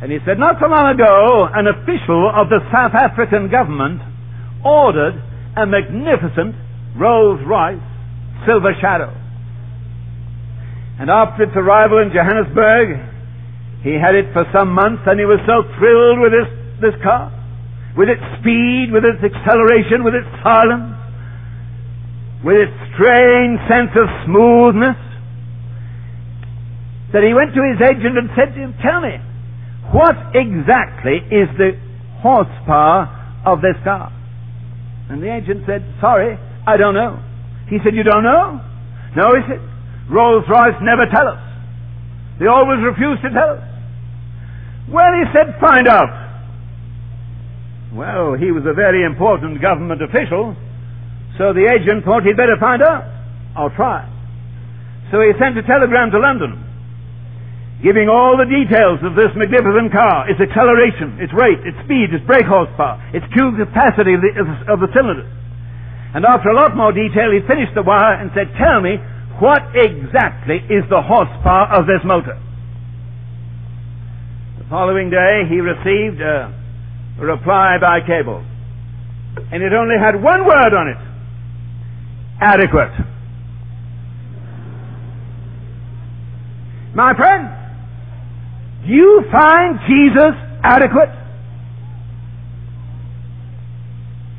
And 0.00 0.12
he 0.12 0.18
said, 0.24 0.38
not 0.38 0.56
so 0.62 0.68
long 0.68 0.94
ago, 0.94 1.48
an 1.52 1.66
official 1.66 2.30
of 2.30 2.48
the 2.48 2.62
South 2.70 2.94
African 2.94 3.50
government 3.50 4.00
ordered 4.64 5.18
a 5.56 5.66
magnificent 5.66 6.54
Rolls 6.96 7.40
Royce 7.44 7.82
Silver 8.46 8.72
Shadow. 8.80 9.25
And 10.98 11.10
after 11.10 11.44
its 11.44 11.52
arrival 11.56 11.98
in 12.00 12.08
Johannesburg, 12.08 12.96
he 13.84 13.94
had 14.00 14.16
it 14.16 14.32
for 14.32 14.48
some 14.52 14.72
months 14.72 15.04
and 15.06 15.20
he 15.20 15.28
was 15.28 15.40
so 15.44 15.62
thrilled 15.76 16.18
with 16.20 16.32
this, 16.32 16.48
this 16.80 16.96
car, 17.04 17.28
with 17.96 18.08
its 18.08 18.24
speed, 18.40 18.88
with 18.92 19.04
its 19.04 19.20
acceleration, 19.20 20.02
with 20.02 20.16
its 20.16 20.28
silence, 20.40 20.96
with 22.44 22.56
its 22.56 22.76
strange 22.96 23.60
sense 23.68 23.92
of 23.92 24.08
smoothness, 24.24 24.96
that 27.12 27.22
he 27.22 27.36
went 27.36 27.52
to 27.52 27.62
his 27.62 27.78
agent 27.84 28.16
and 28.16 28.28
said 28.32 28.56
to 28.56 28.58
him, 28.60 28.72
Tell 28.80 29.00
me, 29.00 29.20
what 29.92 30.16
exactly 30.34 31.20
is 31.30 31.48
the 31.60 31.76
horsepower 32.24 33.06
of 33.44 33.60
this 33.60 33.76
car? 33.84 34.10
And 35.08 35.22
the 35.22 35.30
agent 35.32 35.62
said, 35.68 35.84
Sorry, 36.00 36.36
I 36.66 36.76
don't 36.76 36.94
know. 36.94 37.22
He 37.68 37.78
said, 37.84 37.94
You 37.94 38.02
don't 38.02 38.24
know? 38.24 38.60
No, 39.14 39.36
he 39.36 39.42
said. 39.46 39.75
Rolls 40.08 40.44
Royce 40.48 40.78
never 40.82 41.06
tell 41.10 41.26
us. 41.28 41.42
They 42.38 42.46
always 42.46 42.78
refuse 42.84 43.18
to 43.22 43.30
tell 43.30 43.58
us. 43.58 43.64
Well, 44.86 45.12
he 45.18 45.24
said, 45.34 45.58
find 45.58 45.88
out. 45.88 46.10
Well, 47.92 48.34
he 48.38 48.52
was 48.52 48.62
a 48.68 48.74
very 48.76 49.02
important 49.02 49.62
government 49.62 50.02
official, 50.02 50.54
so 51.38 51.50
the 51.56 51.66
agent 51.66 52.04
thought 52.04 52.22
he'd 52.22 52.36
better 52.36 52.60
find 52.60 52.82
out. 52.82 53.02
I'll 53.56 53.72
try. 53.74 54.04
So 55.10 55.22
he 55.24 55.32
sent 55.40 55.58
a 55.58 55.64
telegram 55.64 56.12
to 56.12 56.20
London, 56.20 56.60
giving 57.82 58.06
all 58.12 58.36
the 58.36 58.46
details 58.46 59.00
of 59.02 59.16
this 59.16 59.32
magnificent 59.34 59.90
car, 59.90 60.28
its 60.28 60.38
acceleration, 60.38 61.18
its 61.18 61.32
rate, 61.32 61.62
its 61.64 61.78
speed, 61.88 62.12
its 62.12 62.22
brake 62.26 62.46
horsepower, 62.46 63.00
its 63.10 63.24
fuel 63.32 63.56
capacity 63.58 64.14
of 64.14 64.22
the, 64.22 64.32
of 64.70 64.78
the 64.78 64.90
cylinders. 64.92 65.30
And 66.14 66.22
after 66.24 66.52
a 66.52 66.56
lot 66.56 66.76
more 66.76 66.92
detail, 66.92 67.32
he 67.32 67.40
finished 67.48 67.74
the 67.74 67.82
wire 67.82 68.20
and 68.20 68.30
said, 68.36 68.52
tell 68.60 68.80
me, 68.80 69.00
what 69.40 69.62
exactly 69.74 70.56
is 70.70 70.84
the 70.88 71.02
horsepower 71.02 71.68
of 71.76 71.86
this 71.86 72.00
motor? 72.04 72.40
The 74.58 74.64
following 74.68 75.10
day, 75.10 75.42
he 75.48 75.60
received 75.60 76.20
a 76.20 76.52
reply 77.18 77.76
by 77.80 78.00
cable. 78.00 78.44
And 79.52 79.62
it 79.62 79.72
only 79.72 79.96
had 80.00 80.16
one 80.16 80.46
word 80.46 80.72
on 80.72 80.88
it 80.88 80.96
adequate. 82.40 82.92
My 86.94 87.12
friend, 87.14 87.48
do 88.86 88.92
you 88.92 89.24
find 89.30 89.78
Jesus 89.86 90.34
adequate? 90.62 91.12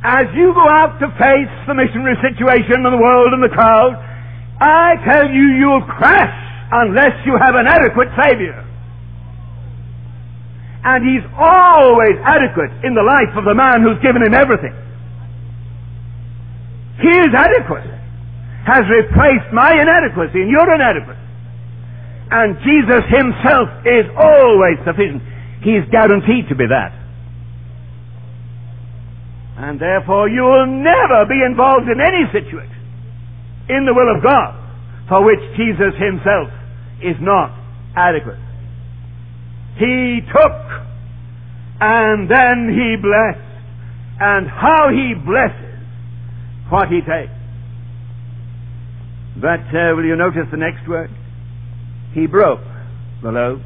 As 0.04 0.26
you 0.34 0.54
go 0.54 0.66
out 0.70 1.00
to 1.00 1.08
face 1.20 1.54
the 1.68 1.74
missionary 1.74 2.16
situation 2.22 2.86
and 2.86 2.94
the 2.94 3.02
world 3.02 3.34
and 3.34 3.44
the 3.44 3.54
crowd, 3.54 3.94
I 4.60 4.96
tell 5.06 5.30
you, 5.30 5.46
you'll 5.60 5.86
crash 5.86 6.34
unless 6.72 7.26
you 7.26 7.38
have 7.40 7.56
an 7.56 7.68
adequate 7.68 8.10
Savior 8.22 8.68
and 10.88 11.04
he's 11.04 11.28
always 11.36 12.16
adequate 12.24 12.72
in 12.88 12.96
the 12.96 13.04
life 13.04 13.36
of 13.36 13.44
the 13.44 13.52
man 13.52 13.84
who's 13.84 14.00
given 14.00 14.24
him 14.24 14.32
everything. 14.32 14.72
He 17.04 17.12
is 17.12 17.34
adequate, 17.36 17.92
has 18.64 18.88
replaced 18.88 19.52
my 19.52 19.76
inadequacy 19.76 20.48
and 20.48 20.50
your 20.50 20.64
inadequacy. 20.64 21.20
And 22.32 22.56
Jesus 22.64 23.04
himself 23.12 23.68
is 23.84 24.08
always 24.16 24.80
sufficient. 24.88 25.20
He's 25.60 25.84
guaranteed 25.92 26.48
to 26.48 26.56
be 26.56 26.72
that. 26.72 26.96
And 29.60 29.76
therefore 29.80 30.30
you 30.30 30.44
will 30.48 30.72
never 30.72 31.28
be 31.28 31.44
involved 31.44 31.92
in 31.92 32.00
any 32.00 32.32
situation 32.32 32.77
in 33.70 33.86
the 33.86 33.94
will 33.94 34.16
of 34.16 34.24
God 34.24 34.68
for 35.08 35.24
which 35.24 35.40
Jesus 35.56 35.96
himself 35.98 36.50
is 37.02 37.16
not 37.22 37.56
adequate. 37.96 38.40
He 39.78 40.20
took, 40.28 40.58
and 41.80 42.30
then 42.30 42.70
he 42.70 42.96
blessed. 43.02 43.46
And 44.20 44.48
how 44.48 44.90
he 44.90 45.14
blesses 45.14 45.78
what 46.70 46.88
he 46.88 47.02
takes. 47.02 47.32
But 49.40 49.62
uh, 49.70 49.94
will 49.96 50.06
you 50.06 50.16
notice 50.16 50.50
the 50.50 50.58
next 50.58 50.88
word? 50.90 51.12
He 52.14 52.26
broke 52.26 52.62
the 53.22 53.30
loaf. 53.30 53.62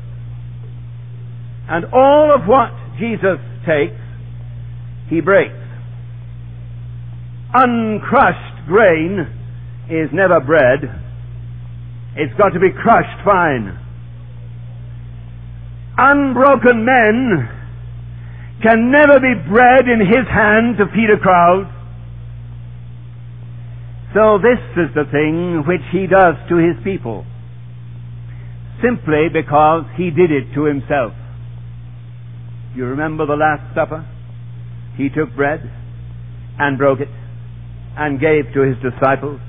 And 1.69 1.85
all 1.93 2.35
of 2.35 2.45
what 2.47 2.71
Jesus 2.99 3.39
takes, 3.65 3.95
he 5.09 5.21
breaks. 5.21 5.55
Uncrushed 7.53 8.67
grain 8.67 9.40
is 9.91 10.09
never 10.13 10.39
bread. 10.39 10.87
It's 12.15 12.33
got 12.37 12.49
to 12.49 12.59
be 12.59 12.71
crushed 12.71 13.23
fine. 13.25 13.77
Unbroken 15.97 16.85
men 16.85 17.49
can 18.63 18.91
never 18.91 19.19
be 19.19 19.35
bread 19.49 19.87
in 19.87 19.99
his 19.99 20.27
hand 20.31 20.77
to 20.77 20.85
feed 20.95 21.09
a 21.11 21.19
crowd. 21.19 21.67
So 24.13 24.39
this 24.39 24.59
is 24.77 24.95
the 24.95 25.05
thing 25.11 25.63
which 25.67 25.83
he 25.91 26.07
does 26.07 26.35
to 26.49 26.55
his 26.55 26.75
people. 26.83 27.25
Simply 28.81 29.27
because 29.31 29.85
he 29.95 30.09
did 30.09 30.31
it 30.31 30.53
to 30.55 30.63
himself. 30.63 31.13
You 32.75 32.85
remember 32.85 33.25
the 33.25 33.35
Last 33.35 33.75
Supper? 33.75 34.07
He 34.95 35.09
took 35.09 35.35
bread 35.35 35.61
and 36.57 36.77
broke 36.77 36.99
it 36.99 37.09
and 37.97 38.19
gave 38.19 38.53
to 38.53 38.61
his 38.61 38.77
disciples 38.81 39.39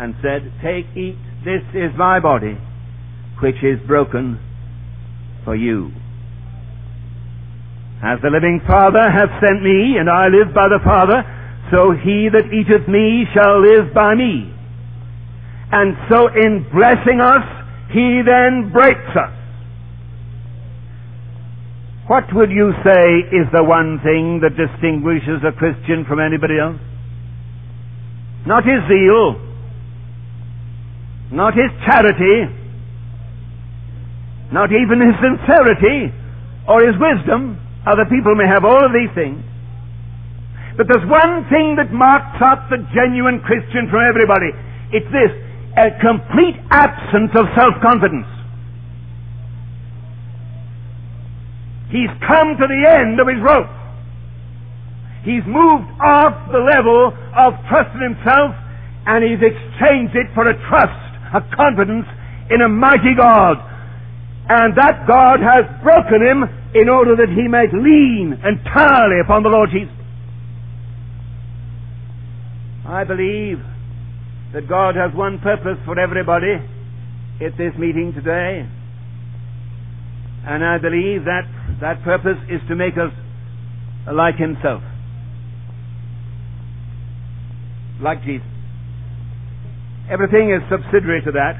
and 0.00 0.14
said, 0.24 0.50
Take, 0.64 0.88
eat, 0.96 1.20
this 1.44 1.60
is 1.76 1.92
my 1.96 2.18
body, 2.20 2.56
which 3.42 3.60
is 3.62 3.76
broken 3.86 4.40
for 5.44 5.54
you. 5.54 5.92
As 8.02 8.16
the 8.24 8.32
living 8.32 8.64
Father 8.66 9.04
hath 9.04 9.28
sent 9.44 9.60
me, 9.62 10.00
and 10.00 10.08
I 10.08 10.32
live 10.32 10.56
by 10.56 10.72
the 10.72 10.80
Father, 10.82 11.20
so 11.70 11.92
he 11.92 12.32
that 12.32 12.48
eateth 12.48 12.88
me 12.88 13.28
shall 13.36 13.60
live 13.60 13.92
by 13.92 14.14
me. 14.14 14.48
And 15.70 15.94
so 16.08 16.28
in 16.32 16.64
blessing 16.72 17.20
us, 17.20 17.44
he 17.92 18.24
then 18.24 18.72
breaks 18.72 19.12
us. 19.12 19.36
What 22.08 22.24
would 22.32 22.50
you 22.50 22.72
say 22.82 23.36
is 23.36 23.46
the 23.52 23.62
one 23.62 24.00
thing 24.02 24.40
that 24.40 24.56
distinguishes 24.56 25.44
a 25.44 25.52
Christian 25.52 26.08
from 26.08 26.18
anybody 26.18 26.58
else? 26.58 26.80
Not 28.48 28.64
his 28.64 28.80
zeal, 28.88 29.49
not 31.32 31.54
his 31.54 31.70
charity, 31.86 32.46
not 34.52 34.70
even 34.72 34.98
his 35.00 35.14
sincerity 35.22 36.10
or 36.66 36.82
his 36.84 36.98
wisdom. 36.98 37.58
Other 37.86 38.04
people 38.04 38.34
may 38.34 38.46
have 38.46 38.64
all 38.64 38.84
of 38.84 38.92
these 38.92 39.10
things. 39.14 39.40
But 40.76 40.86
there's 40.88 41.06
one 41.08 41.46
thing 41.50 41.76
that 41.76 41.92
marks 41.92 42.40
out 42.42 42.70
the 42.70 42.78
genuine 42.94 43.40
Christian 43.40 43.88
from 43.90 44.00
everybody. 44.06 44.50
It's 44.92 45.06
this, 45.12 45.32
a 45.76 45.94
complete 46.00 46.58
absence 46.70 47.30
of 47.34 47.46
self-confidence. 47.54 48.26
He's 51.90 52.10
come 52.22 52.54
to 52.54 52.66
the 52.70 52.82
end 52.86 53.18
of 53.18 53.26
his 53.26 53.42
rope. 53.42 53.70
He's 55.26 55.44
moved 55.44 55.90
off 56.00 56.32
the 56.50 56.62
level 56.62 57.12
of 57.36 57.54
trust 57.68 57.92
in 57.98 58.14
himself 58.14 58.54
and 59.06 59.24
he's 59.26 59.42
exchanged 59.42 60.14
it 60.14 60.32
for 60.34 60.48
a 60.48 60.54
trust, 60.70 61.09
a 61.32 61.40
confidence 61.54 62.06
in 62.50 62.60
a 62.62 62.68
mighty 62.68 63.14
God. 63.16 63.56
And 64.48 64.76
that 64.76 65.06
God 65.06 65.38
has 65.40 65.64
broken 65.82 66.20
him 66.20 66.42
in 66.74 66.88
order 66.88 67.14
that 67.16 67.30
he 67.30 67.46
might 67.46 67.72
lean 67.72 68.34
entirely 68.42 69.20
upon 69.22 69.42
the 69.42 69.48
Lord 69.48 69.70
Jesus. 69.70 69.94
I 72.86 73.04
believe 73.04 73.62
that 74.52 74.68
God 74.68 74.96
has 74.96 75.14
one 75.14 75.38
purpose 75.38 75.78
for 75.84 75.98
everybody 75.98 76.58
at 77.40 77.56
this 77.56 77.72
meeting 77.78 78.12
today. 78.12 78.66
And 80.46 80.64
I 80.64 80.78
believe 80.78 81.24
that 81.24 81.46
that 81.80 82.02
purpose 82.02 82.38
is 82.48 82.60
to 82.68 82.74
make 82.74 82.94
us 82.94 83.12
like 84.12 84.36
Himself. 84.36 84.82
Like 88.00 88.24
Jesus. 88.24 88.46
Everything 90.10 90.50
is 90.50 90.60
subsidiary 90.68 91.22
to 91.22 91.32
that. 91.32 91.54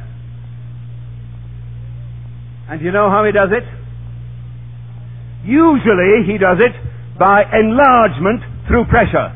And 2.68 2.80
you 2.82 2.90
know 2.90 3.08
how 3.08 3.24
He 3.24 3.32
does 3.32 3.50
it? 3.52 3.64
Usually 5.44 6.26
He 6.26 6.38
does 6.38 6.58
it 6.58 6.74
by 7.18 7.42
enlargement 7.52 8.42
through 8.66 8.84
pressure. 8.86 9.30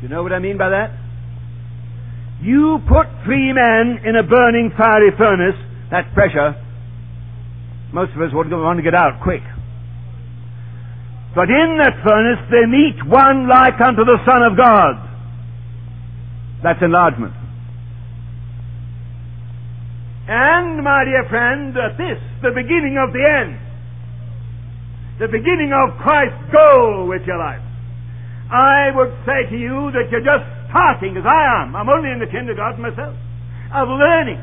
Do 0.00 0.02
you 0.02 0.08
know 0.08 0.22
what 0.22 0.32
I 0.32 0.38
mean 0.38 0.58
by 0.58 0.70
that? 0.70 0.90
You 2.42 2.78
put 2.88 3.06
three 3.24 3.52
men 3.52 4.04
in 4.04 4.16
a 4.16 4.22
burning 4.22 4.72
fiery 4.76 5.12
furnace, 5.16 5.56
that 5.90 6.12
pressure, 6.12 6.60
most 7.94 8.10
of 8.12 8.20
us 8.20 8.34
would 8.34 8.50
want 8.50 8.78
to 8.78 8.82
get 8.82 8.94
out 8.94 9.22
quick. 9.22 9.42
But 11.34 11.48
in 11.48 11.78
that 11.78 12.02
furnace 12.02 12.42
they 12.50 12.66
meet 12.66 12.98
one 13.06 13.48
like 13.48 13.80
unto 13.80 14.04
the 14.04 14.18
Son 14.26 14.42
of 14.42 14.56
God. 14.58 15.13
That's 16.64 16.80
enlargement. 16.80 17.36
And, 20.24 20.80
my 20.80 21.04
dear 21.04 21.28
friend, 21.28 21.76
at 21.76 22.00
this, 22.00 22.16
the 22.40 22.56
beginning 22.56 22.96
of 22.96 23.12
the 23.12 23.20
end, 23.20 23.60
the 25.20 25.28
beginning 25.28 25.76
of 25.76 26.00
Christ's 26.00 26.40
goal 26.48 27.04
with 27.04 27.28
your 27.28 27.36
life, 27.36 27.60
I 28.48 28.88
would 28.96 29.12
say 29.28 29.44
to 29.52 29.56
you 29.60 29.92
that 29.92 30.08
you're 30.08 30.24
just 30.24 30.48
starting 30.72 31.12
as 31.20 31.28
I 31.28 31.60
am. 31.60 31.76
I'm 31.76 31.92
only 31.92 32.08
in 32.08 32.18
the 32.18 32.32
kindergarten 32.32 32.80
myself, 32.80 33.12
of 33.76 33.86
learning 33.92 34.40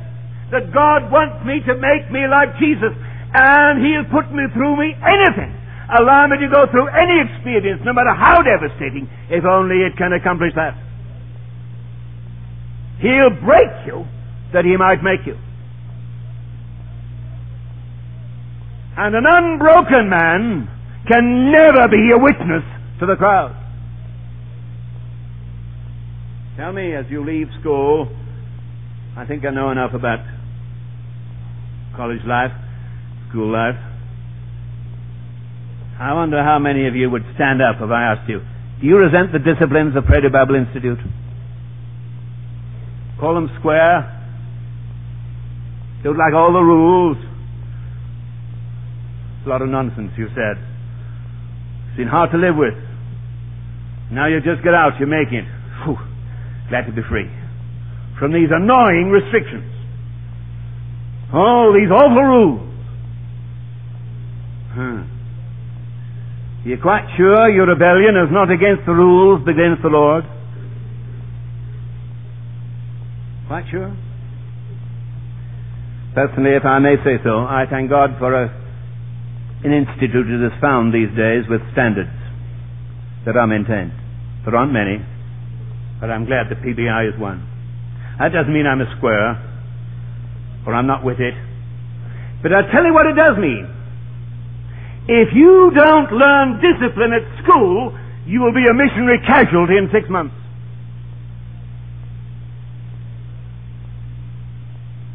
that 0.53 0.69
God 0.69 1.10
wants 1.10 1.41
me 1.41 1.57
to 1.65 1.73
make 1.73 2.05
me 2.13 2.29
like 2.29 2.53
Jesus 2.62 2.93
and 3.34 3.81
He'll 3.81 4.05
put 4.13 4.29
me 4.29 4.45
through 4.53 4.77
me 4.77 4.93
anything. 4.93 5.57
Allow 5.97 6.29
me 6.29 6.38
to 6.38 6.49
go 6.53 6.69
through 6.69 6.86
any 6.93 7.17
experience, 7.25 7.81
no 7.81 7.97
matter 7.97 8.13
how 8.13 8.45
devastating, 8.45 9.10
if 9.34 9.41
only 9.41 9.81
it 9.81 9.97
can 9.97 10.13
accomplish 10.13 10.53
that. 10.53 10.90
He'll 13.02 13.32
break 13.44 13.88
you 13.88 14.06
that 14.54 14.66
He 14.66 14.78
might 14.78 15.04
make 15.04 15.26
you. 15.26 15.38
And 18.98 19.16
an 19.16 19.24
unbroken 19.26 20.10
man 20.10 20.70
can 21.10 21.52
never 21.52 21.88
be 21.88 22.12
a 22.14 22.22
witness 22.22 22.64
to 23.00 23.06
the 23.06 23.16
crowd. 23.16 23.58
Tell 26.58 26.72
me 26.72 26.94
as 26.94 27.06
you 27.10 27.26
leave 27.26 27.48
school, 27.60 28.08
I 29.18 29.26
think 29.26 29.46
I 29.46 29.50
know 29.50 29.72
enough 29.72 29.94
about 29.94 30.20
college 31.96 32.22
life 32.26 32.52
school 33.32 33.52
life. 33.52 33.80
I 36.00 36.14
wonder 36.14 36.44
how 36.44 36.60
many 36.60 36.88
of 36.88 36.96
you 36.96 37.10
would 37.10 37.24
stand 37.36 37.62
up 37.62 37.78
if 37.80 37.90
I 37.90 38.12
asked 38.12 38.30
you, 38.30 38.42
do 38.82 38.88
you 38.88 38.98
resent 38.98 39.32
the 39.32 39.40
disciplines 39.40 39.96
of 39.96 40.06
Prairie 40.06 40.30
Bible 40.30 40.56
Institute? 40.56 41.00
Call 43.21 43.36
them 43.36 43.53
square? 43.60 44.10
Don't 46.03 46.17
like 46.17 46.34
all 46.34 46.51
the 46.51 46.65
rules? 46.65 47.17
It's 49.38 49.45
a 49.45 49.49
lot 49.49 49.62
of 49.62 49.69
nonsense, 49.69 50.10
you 50.17 50.25
said. 50.34 50.57
It's 50.57 51.97
been 51.97 52.10
hard 52.10 52.31
to 52.31 52.38
live 52.41 52.57
with. 52.57 52.73
Now 54.10 54.25
you 54.25 54.41
just 54.41 54.65
get 54.65 54.73
out, 54.73 54.97
you're 54.97 55.07
making 55.07 55.45
it. 55.45 55.49
Whew. 55.86 56.01
Glad 56.69 56.89
to 56.89 56.93
be 56.97 57.05
free. 57.07 57.30
From 58.17 58.34
these 58.34 58.49
annoying 58.49 59.13
restrictions. 59.13 59.69
Oh, 61.32 61.78
these 61.78 61.93
awful 61.93 62.26
rules. 62.26 62.65
Hmm. 64.74 65.05
You're 66.65 66.82
quite 66.82 67.05
sure 67.17 67.53
your 67.53 67.67
rebellion 67.67 68.17
is 68.17 68.34
not 68.34 68.49
against 68.49 68.82
the 68.88 68.93
rules, 68.93 69.45
but 69.45 69.51
against 69.51 69.84
the 69.84 69.89
Lord? 69.89 70.26
Quite 73.52 73.68
sure? 73.68 73.91
Personally, 76.16 76.56
if 76.56 76.64
I 76.64 76.80
may 76.80 76.95
say 77.04 77.20
so, 77.20 77.43
I 77.43 77.68
thank 77.70 77.89
God 77.89 78.16
for 78.16 78.32
a, 78.32 78.47
an 78.47 79.76
institute 79.76 80.24
that 80.24 80.39
is 80.39 80.56
found 80.64 80.95
these 80.95 81.12
days 81.20 81.43
with 81.52 81.60
standards 81.76 82.16
that 83.28 83.36
are 83.36 83.52
maintained. 83.52 83.91
There 84.47 84.56
aren't 84.56 84.72
many, 84.72 85.04
but 85.99 86.08
I'm 86.08 86.24
glad 86.24 86.47
the 86.47 86.56
PBI 86.64 87.12
is 87.12 87.20
one. 87.20 87.43
That 88.24 88.32
doesn't 88.32 88.56
mean 88.56 88.64
I'm 88.64 88.80
a 88.80 88.88
square, 88.95 89.36
or 90.64 90.72
I'm 90.72 90.88
not 90.88 91.04
with 91.04 91.20
it. 91.20 91.36
But 92.39 92.56
I'll 92.56 92.72
tell 92.72 92.88
you 92.88 92.95
what 92.95 93.04
it 93.04 93.20
does 93.20 93.36
mean. 93.36 93.68
If 95.12 95.36
you 95.36 95.76
don't 95.76 96.08
learn 96.16 96.64
discipline 96.64 97.12
at 97.12 97.28
school, 97.43 97.99
you 98.24 98.39
will 98.39 98.56
be 98.56 98.64
a 98.72 98.74
missionary 98.74 99.20
casualty 99.28 99.76
in 99.76 99.91
six 99.91 100.08
months. 100.08 100.39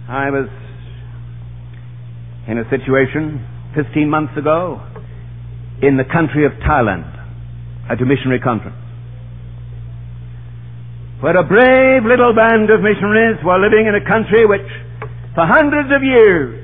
I 0.09 0.31
was 0.31 0.47
in 2.47 2.59
a 2.59 2.65
situation 2.71 3.43
15 3.75 4.09
months 4.09 4.39
ago 4.39 4.79
in 5.83 5.99
the 5.99 6.07
country 6.07 6.47
of 6.47 6.53
Thailand 6.63 7.11
at 7.91 8.01
a 8.01 8.07
missionary 8.07 8.39
conference 8.39 8.79
where 11.19 11.35
a 11.35 11.43
brave 11.43 12.07
little 12.07 12.31
band 12.39 12.71
of 12.71 12.87
missionaries 12.87 13.43
were 13.43 13.59
living 13.59 13.91
in 13.91 13.99
a 13.99 14.05
country 14.07 14.47
which 14.47 14.69
for 15.35 15.43
hundreds 15.43 15.91
of 15.91 16.05
years 16.07 16.55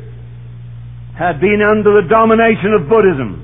had 1.19 1.41
been 1.41 1.67
under 1.67 1.99
the 1.99 2.07
domination 2.07 2.79
of 2.79 2.87
Buddhism. 2.89 3.43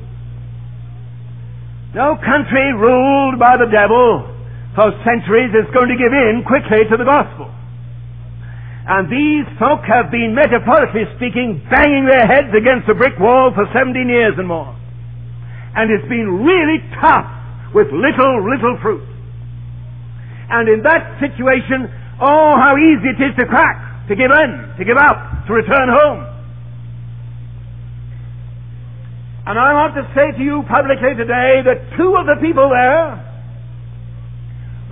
No 1.95 2.15
country 2.23 2.71
ruled 2.71 3.41
by 3.41 3.57
the 3.59 3.67
devil 3.67 4.31
for 4.79 4.95
centuries 5.03 5.51
is 5.59 5.67
going 5.75 5.91
to 5.91 5.99
give 5.99 6.15
in 6.15 6.47
quickly 6.47 6.87
to 6.87 6.97
the 6.97 7.05
gospel. 7.05 7.51
And 8.89 9.05
these 9.13 9.45
folk 9.61 9.85
have 9.85 10.09
been, 10.09 10.33
metaphorically 10.33 11.05
speaking, 11.21 11.61
banging 11.69 12.09
their 12.09 12.25
heads 12.25 12.49
against 12.57 12.89
a 12.89 12.97
brick 12.97 13.21
wall 13.21 13.53
for 13.53 13.69
17 13.77 14.09
years 14.09 14.33
and 14.41 14.49
more. 14.49 14.73
And 15.77 15.93
it's 15.93 16.09
been 16.09 16.41
really 16.41 16.81
tough 16.97 17.29
with 17.77 17.93
little, 17.93 18.49
little 18.49 18.81
fruit. 18.81 19.05
And 20.49 20.73
in 20.73 20.81
that 20.89 21.21
situation, 21.21 21.85
oh, 22.17 22.57
how 22.57 22.81
easy 22.81 23.13
it 23.13 23.21
is 23.21 23.37
to 23.37 23.45
crack, 23.45 24.09
to 24.09 24.17
give 24.17 24.33
in, 24.33 24.51
to 24.81 24.85
give 24.89 24.97
up, 24.97 25.45
to 25.45 25.53
return 25.53 25.93
home. 25.93 26.25
And 29.45 29.61
I 29.61 29.77
want 29.77 30.01
to 30.01 30.05
say 30.17 30.33
to 30.33 30.43
you 30.43 30.65
publicly 30.65 31.13
today 31.13 31.61
that 31.61 31.93
two 32.01 32.17
of 32.17 32.25
the 32.25 32.41
people 32.41 32.73
there 32.73 33.21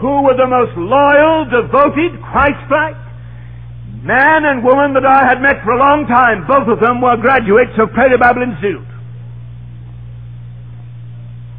who 0.04 0.20
were 0.28 0.36
the 0.36 0.48
most 0.48 0.76
loyal, 0.76 1.48
devoted, 1.48 2.20
Christ-like, 2.20 3.05
Man 4.02 4.44
and 4.44 4.64
woman 4.64 4.92
that 4.94 5.06
I 5.06 5.24
had 5.24 5.40
met 5.40 5.64
for 5.64 5.72
a 5.72 5.80
long 5.80 6.06
time, 6.06 6.46
both 6.46 6.68
of 6.68 6.80
them 6.80 7.00
were 7.00 7.16
graduates 7.16 7.72
of 7.78 7.92
Prairie 7.92 8.18
Bible 8.18 8.42
Institute. 8.42 8.86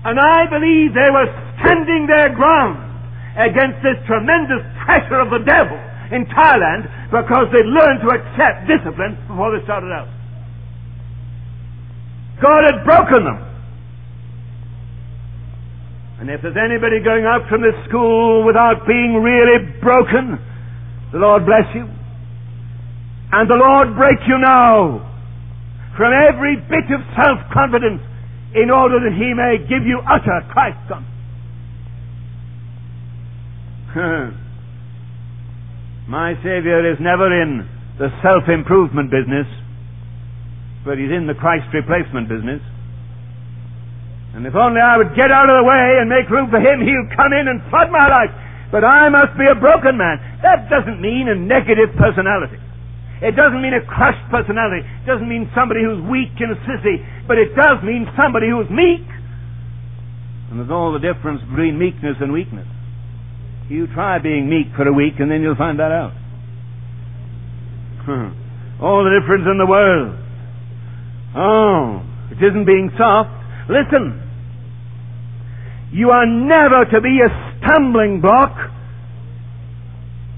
And 0.06 0.20
I 0.20 0.48
believe 0.48 0.94
they 0.94 1.12
were 1.12 1.28
standing 1.60 2.08
their 2.08 2.32
ground 2.32 2.80
against 3.36 3.84
this 3.84 4.00
tremendous 4.08 4.64
pressure 4.86 5.20
of 5.20 5.30
the 5.30 5.44
devil 5.44 5.76
in 6.16 6.24
Thailand 6.32 6.88
because 7.12 7.52
they 7.52 7.66
learned 7.66 8.00
to 8.06 8.10
accept 8.16 8.70
discipline 8.70 9.20
before 9.28 9.52
they 9.52 9.64
started 9.66 9.92
out. 9.92 10.08
God 12.42 12.64
had 12.70 12.86
broken 12.86 13.26
them. 13.26 13.40
And 16.20 16.30
if 16.30 16.42
there's 16.42 16.58
anybody 16.58 17.04
going 17.04 17.26
out 17.26 17.50
from 17.50 17.62
this 17.62 17.76
school 17.90 18.46
without 18.46 18.88
being 18.88 19.22
really 19.22 19.60
broken, 19.82 20.40
the 21.12 21.20
Lord 21.20 21.46
bless 21.46 21.68
you. 21.76 21.97
And 23.32 23.50
the 23.50 23.56
Lord 23.60 23.96
break 23.96 24.20
you 24.28 24.38
now 24.40 25.04
from 25.98 26.14
every 26.14 26.56
bit 26.56 26.88
of 26.94 27.02
self-confidence 27.18 28.02
in 28.56 28.72
order 28.72 29.04
that 29.04 29.12
He 29.18 29.34
may 29.34 29.58
give 29.68 29.84
you 29.84 30.00
utter 30.08 30.46
Christ 30.54 30.80
confidence. 30.88 31.14
My 36.08 36.36
Savior 36.40 36.88
is 36.88 36.98
never 37.02 37.28
in 37.28 37.68
the 38.00 38.08
self-improvement 38.24 39.12
business, 39.12 39.48
but 40.86 40.96
He's 40.98 41.12
in 41.12 41.28
the 41.28 41.36
Christ 41.36 41.68
replacement 41.74 42.30
business. 42.30 42.62
And 44.38 44.46
if 44.46 44.56
only 44.56 44.80
I 44.80 44.96
would 44.96 45.18
get 45.18 45.34
out 45.34 45.50
of 45.50 45.58
the 45.60 45.68
way 45.68 45.98
and 46.00 46.08
make 46.08 46.30
room 46.30 46.48
for 46.48 46.62
Him, 46.62 46.80
He'll 46.80 47.10
come 47.18 47.34
in 47.34 47.50
and 47.50 47.60
flood 47.74 47.92
my 47.92 48.08
life. 48.08 48.32
But 48.72 48.86
I 48.86 49.10
must 49.10 49.36
be 49.36 49.50
a 49.50 49.56
broken 49.58 49.98
man. 49.98 50.22
That 50.44 50.70
doesn't 50.70 51.02
mean 51.02 51.28
a 51.28 51.36
negative 51.36 51.92
personality. 51.98 52.62
It 53.22 53.34
doesn't 53.36 53.62
mean 53.62 53.74
a 53.74 53.82
crushed 53.82 54.22
personality. 54.30 54.86
It 54.86 55.08
doesn't 55.10 55.28
mean 55.28 55.50
somebody 55.58 55.82
who's 55.82 56.02
weak 56.06 56.38
and 56.38 56.54
sissy. 56.70 57.02
But 57.26 57.38
it 57.38 57.56
does 57.56 57.82
mean 57.82 58.06
somebody 58.14 58.50
who's 58.50 58.70
meek. 58.70 59.06
And 60.50 60.60
there's 60.60 60.72
all 60.72 60.94
the 60.94 61.02
difference 61.02 61.42
between 61.50 61.78
meekness 61.78 62.18
and 62.22 62.32
weakness. 62.32 62.68
You 63.70 63.88
try 63.88 64.20
being 64.20 64.48
meek 64.48 64.68
for 64.78 64.88
a 64.88 64.94
week 64.94 65.20
and 65.20 65.30
then 65.30 65.42
you'll 65.42 65.60
find 65.60 65.80
that 65.80 65.92
out. 65.92 66.14
all 68.80 69.04
the 69.04 69.12
difference 69.20 69.44
in 69.50 69.58
the 69.58 69.68
world. 69.68 70.16
Oh, 71.36 72.02
it 72.32 72.40
isn't 72.40 72.66
being 72.66 72.92
soft. 72.98 73.30
Listen. 73.68 74.24
You 75.92 76.12
are 76.12 76.26
never 76.26 76.86
to 76.92 77.02
be 77.02 77.20
a 77.20 77.30
stumbling 77.60 78.22
block 78.22 78.56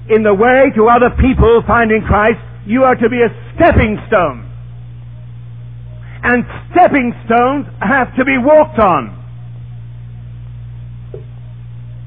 in 0.08 0.22
the 0.24 0.34
way 0.34 0.74
to 0.74 0.88
other 0.88 1.10
people 1.20 1.62
finding 1.66 2.02
Christ. 2.02 2.42
You 2.66 2.84
are 2.84 2.94
to 2.94 3.08
be 3.08 3.22
a 3.22 3.30
stepping 3.54 3.98
stone. 4.08 4.46
And 6.22 6.44
stepping 6.72 7.14
stones 7.24 7.66
have 7.80 8.14
to 8.16 8.24
be 8.24 8.36
walked 8.36 8.78
on. 8.78 9.16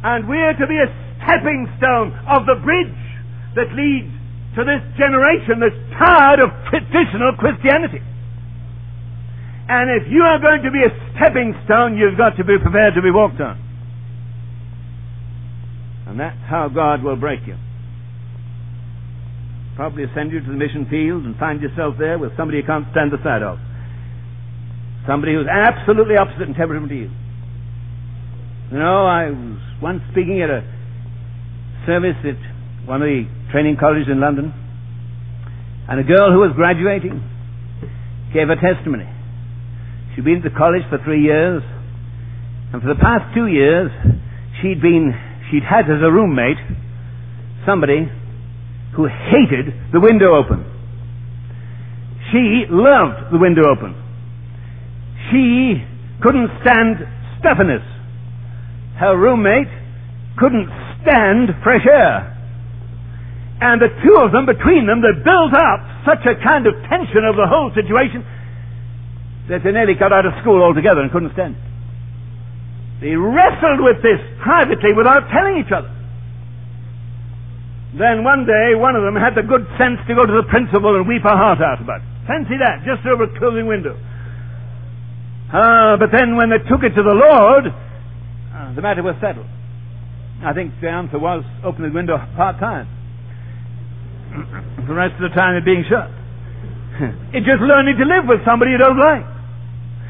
And 0.04 0.28
we're 0.28 0.54
to 0.54 0.68
be 0.68 0.78
a 0.78 0.90
stepping 1.24 1.66
stone 1.78 2.14
of 2.30 2.46
the 2.46 2.56
bridge 2.62 2.94
that 3.56 3.74
leads 3.74 4.14
to 4.56 4.62
this 4.62 4.84
generation 4.98 5.58
that's 5.58 5.80
tired 5.98 6.40
of 6.40 6.50
traditional 6.70 7.34
Christianity. 7.40 8.02
And 9.68 9.90
if 9.90 10.12
you 10.12 10.22
are 10.22 10.38
going 10.40 10.62
to 10.62 10.70
be 10.70 10.84
a 10.84 10.92
stepping 11.16 11.56
stone, 11.66 11.98
you've 11.98 12.18
got 12.18 12.38
to 12.38 12.44
be 12.44 12.60
prepared 12.62 12.94
to 12.94 13.02
be 13.02 13.10
walked 13.10 13.42
on. 13.42 13.58
And 16.06 16.20
that's 16.20 16.38
how 16.46 16.70
God 16.70 17.02
will 17.02 17.16
break 17.16 17.48
you 17.48 17.58
probably 19.76 20.06
send 20.14 20.32
you 20.32 20.40
to 20.40 20.46
the 20.46 20.54
mission 20.58 20.86
field 20.90 21.26
and 21.26 21.36
find 21.38 21.62
yourself 21.62 21.96
there 21.98 22.18
with 22.18 22.36
somebody 22.38 22.60
you 22.60 22.64
can't 22.66 22.86
stand 22.92 23.12
the 23.12 23.22
sight 23.24 23.42
of. 23.42 23.58
Somebody 25.08 25.34
who's 25.34 25.50
absolutely 25.50 26.16
opposite 26.16 26.48
in 26.48 26.54
temperament 26.54 26.90
to 26.90 26.96
you. 26.96 27.12
You 28.72 28.80
know, 28.80 29.06
I 29.06 29.30
was 29.30 29.60
once 29.82 30.02
speaking 30.12 30.42
at 30.42 30.50
a 30.50 30.64
service 31.86 32.18
at 32.24 32.40
one 32.88 33.02
of 33.02 33.08
the 33.08 33.28
training 33.52 33.78
colleges 33.80 34.08
in 34.10 34.20
London, 34.20 34.54
and 35.90 36.00
a 36.00 36.04
girl 36.04 36.32
who 36.32 36.40
was 36.40 36.54
graduating 36.56 37.20
gave 38.34 38.48
her 38.48 38.56
testimony. 38.56 39.10
She'd 40.16 40.24
been 40.24 40.42
at 40.42 40.48
the 40.48 40.56
college 40.58 40.84
for 40.90 40.98
three 41.04 41.22
years, 41.22 41.62
and 42.72 42.82
for 42.82 42.88
the 42.88 43.00
past 43.02 43.34
two 43.36 43.48
years, 43.48 43.92
she'd 44.62 44.82
been, 44.82 45.14
she'd 45.52 45.64
had 45.64 45.86
as 45.86 46.02
a 46.02 46.12
roommate 46.12 46.62
somebody 47.66 48.08
who 48.96 49.08
hated 49.08 49.74
the 49.92 50.00
window 50.00 50.36
open. 50.36 50.64
She 52.32 52.66
loved 52.70 53.32
the 53.32 53.38
window 53.38 53.64
open. 53.70 53.94
She 55.32 55.84
couldn't 56.22 56.50
stand 56.62 56.98
stuffiness. 57.40 57.84
Her 58.98 59.18
roommate 59.18 59.70
couldn't 60.38 60.70
stand 61.02 61.50
fresh 61.64 61.86
air. 61.86 62.30
And 63.62 63.82
the 63.82 63.88
two 64.04 64.18
of 64.20 64.32
them, 64.32 64.46
between 64.46 64.88
them, 64.88 65.02
they 65.02 65.14
built 65.24 65.54
up 65.54 65.80
such 66.06 66.26
a 66.26 66.36
kind 66.44 66.68
of 66.68 66.74
tension 66.90 67.24
of 67.24 67.36
the 67.38 67.48
whole 67.48 67.72
situation 67.74 68.26
that 69.50 69.64
they 69.64 69.72
nearly 69.72 69.94
got 69.94 70.12
out 70.12 70.26
of 70.26 70.34
school 70.42 70.62
altogether 70.62 71.02
and 71.02 71.12
couldn't 71.12 71.34
stand 71.34 71.56
it. 71.56 71.62
They 73.02 73.16
wrestled 73.16 73.80
with 73.80 74.02
this 74.02 74.20
privately 74.42 74.94
without 74.96 75.30
telling 75.30 75.62
each 75.62 75.72
other. 75.72 75.93
Then 77.94 78.26
one 78.26 78.50
day, 78.50 78.74
one 78.74 78.98
of 78.98 79.06
them 79.06 79.14
had 79.14 79.38
the 79.38 79.46
good 79.46 79.70
sense 79.78 80.02
to 80.10 80.18
go 80.18 80.26
to 80.26 80.34
the 80.34 80.50
principal 80.50 80.98
and 80.98 81.06
weep 81.06 81.22
her 81.22 81.38
heart 81.38 81.62
out 81.62 81.78
about 81.78 82.02
it. 82.02 82.10
Fancy 82.26 82.58
that, 82.58 82.82
just 82.82 83.06
over 83.06 83.30
a 83.30 83.34
closing 83.38 83.70
window. 83.70 83.94
Ah, 85.54 85.94
but 86.02 86.10
then 86.10 86.34
when 86.34 86.50
they 86.50 86.58
took 86.66 86.82
it 86.82 86.98
to 86.98 87.04
the 87.06 87.14
Lord, 87.14 87.70
uh, 87.70 88.74
the 88.74 88.82
matter 88.82 89.06
was 89.06 89.14
settled. 89.22 89.46
I 90.42 90.58
think 90.58 90.74
the 90.82 90.90
answer 90.90 91.22
was 91.22 91.46
open 91.62 91.86
the 91.86 91.94
window 91.94 92.18
part 92.34 92.58
time. 92.58 92.90
the 94.90 94.94
rest 94.98 95.14
of 95.22 95.30
the 95.30 95.36
time 95.38 95.54
it 95.54 95.64
being 95.64 95.86
shut. 95.86 96.10
it's 97.38 97.46
just 97.46 97.62
learning 97.62 98.02
to 98.02 98.06
live 98.10 98.26
with 98.26 98.42
somebody 98.42 98.74
you 98.74 98.82
don't 98.82 98.98
like. 98.98 99.26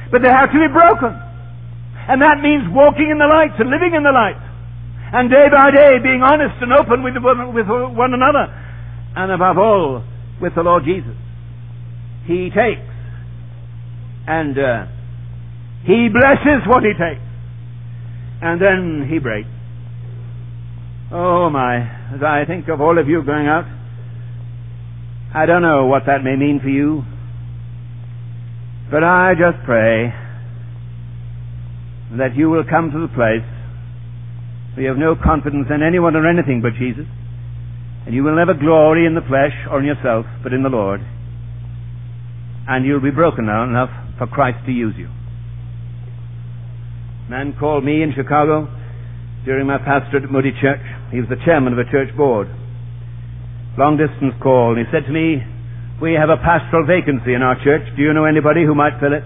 But 0.08 0.24
they 0.24 0.32
have 0.32 0.56
to 0.56 0.60
be 0.60 0.72
broken. 0.72 1.12
And 2.08 2.24
that 2.24 2.40
means 2.40 2.64
walking 2.72 3.12
in 3.12 3.20
the 3.20 3.28
light 3.28 3.60
and 3.60 3.68
living 3.68 3.92
in 3.92 4.08
the 4.08 4.16
light 4.16 4.40
and 5.14 5.30
day 5.30 5.46
by 5.54 5.70
day 5.70 6.02
being 6.02 6.24
honest 6.24 6.58
and 6.60 6.74
open 6.74 7.04
with, 7.04 7.14
with 7.14 7.68
one 7.70 8.14
another, 8.16 8.50
and 9.16 9.32
above 9.32 9.60
all, 9.60 10.04
with 10.42 10.56
the 10.56 10.62
Lord 10.64 10.84
Jesus. 10.86 11.16
He 12.26 12.50
takes, 12.50 12.82
and 14.26 14.58
uh, 14.58 14.86
He 15.86 16.10
blesses 16.10 16.66
what 16.66 16.82
He 16.82 16.94
takes, 16.98 17.22
and 18.42 18.60
then 18.60 19.08
He 19.08 19.20
breaks. 19.20 19.48
Oh 21.12 21.48
my, 21.52 21.78
as 22.16 22.24
I 22.26 22.46
think 22.48 22.68
of 22.70 22.82
all 22.82 22.98
of 22.98 23.08
you 23.08 23.22
going 23.24 23.46
out, 23.46 23.66
I 25.36 25.46
don't 25.46 25.62
know 25.62 25.86
what 25.86 26.08
that 26.08 26.24
may 26.24 26.36
mean 26.36 26.60
for 26.60 26.70
you, 26.70 27.04
but 28.90 29.04
I 29.04 29.34
just 29.38 29.64
pray 29.64 30.12
that 32.18 32.36
you 32.36 32.50
will 32.50 32.64
come 32.68 32.90
to 32.90 33.00
the 33.00 33.14
place 33.14 33.53
we 34.78 34.86
have 34.86 34.98
no 34.98 35.16
confidence 35.16 35.68
in 35.70 35.82
anyone 35.84 36.16
or 36.16 36.28
anything 36.28 36.62
but 36.62 36.74
Jesus. 36.74 37.06
And 38.06 38.14
you 38.14 38.24
will 38.24 38.36
never 38.36 38.54
glory 38.54 39.06
in 39.06 39.16
the 39.16 39.22
flesh 39.22 39.54
or 39.72 39.80
in 39.80 39.86
yourself, 39.86 40.26
but 40.44 40.54
in 40.54 40.64
the 40.64 40.70
Lord. 40.70 41.02
and 42.68 42.86
you'll 42.86 43.02
be 43.02 43.12
broken 43.12 43.46
down 43.48 43.70
enough 43.70 43.90
for 44.18 44.28
Christ 44.28 44.66
to 44.66 44.72
use 44.72 44.96
you. 44.98 45.10
A 47.28 47.30
man 47.30 47.56
called 47.60 47.84
me 47.84 48.02
in 48.02 48.14
Chicago 48.16 48.68
during 49.46 49.68
my 49.68 49.78
pastorate 49.78 50.24
at 50.24 50.32
Moody 50.32 50.52
Church. 50.62 50.80
He 51.12 51.20
was 51.20 51.28
the 51.30 51.44
chairman 51.44 51.74
of 51.74 51.80
a 51.80 51.90
church 51.92 52.16
board. 52.16 52.48
Long 53.78 53.98
distance 53.98 54.34
call, 54.42 54.76
and 54.76 54.80
he 54.80 54.92
said 54.92 55.06
to 55.08 55.12
me, 55.12 55.44
We 56.02 56.14
have 56.14 56.30
a 56.30 56.38
pastoral 56.38 56.86
vacancy 56.88 57.34
in 57.34 57.42
our 57.42 57.56
church. 57.64 57.84
Do 57.96 58.02
you 58.02 58.14
know 58.14 58.26
anybody 58.26 58.64
who 58.64 58.76
might 58.76 59.00
fill 59.00 59.14
it? 59.14 59.24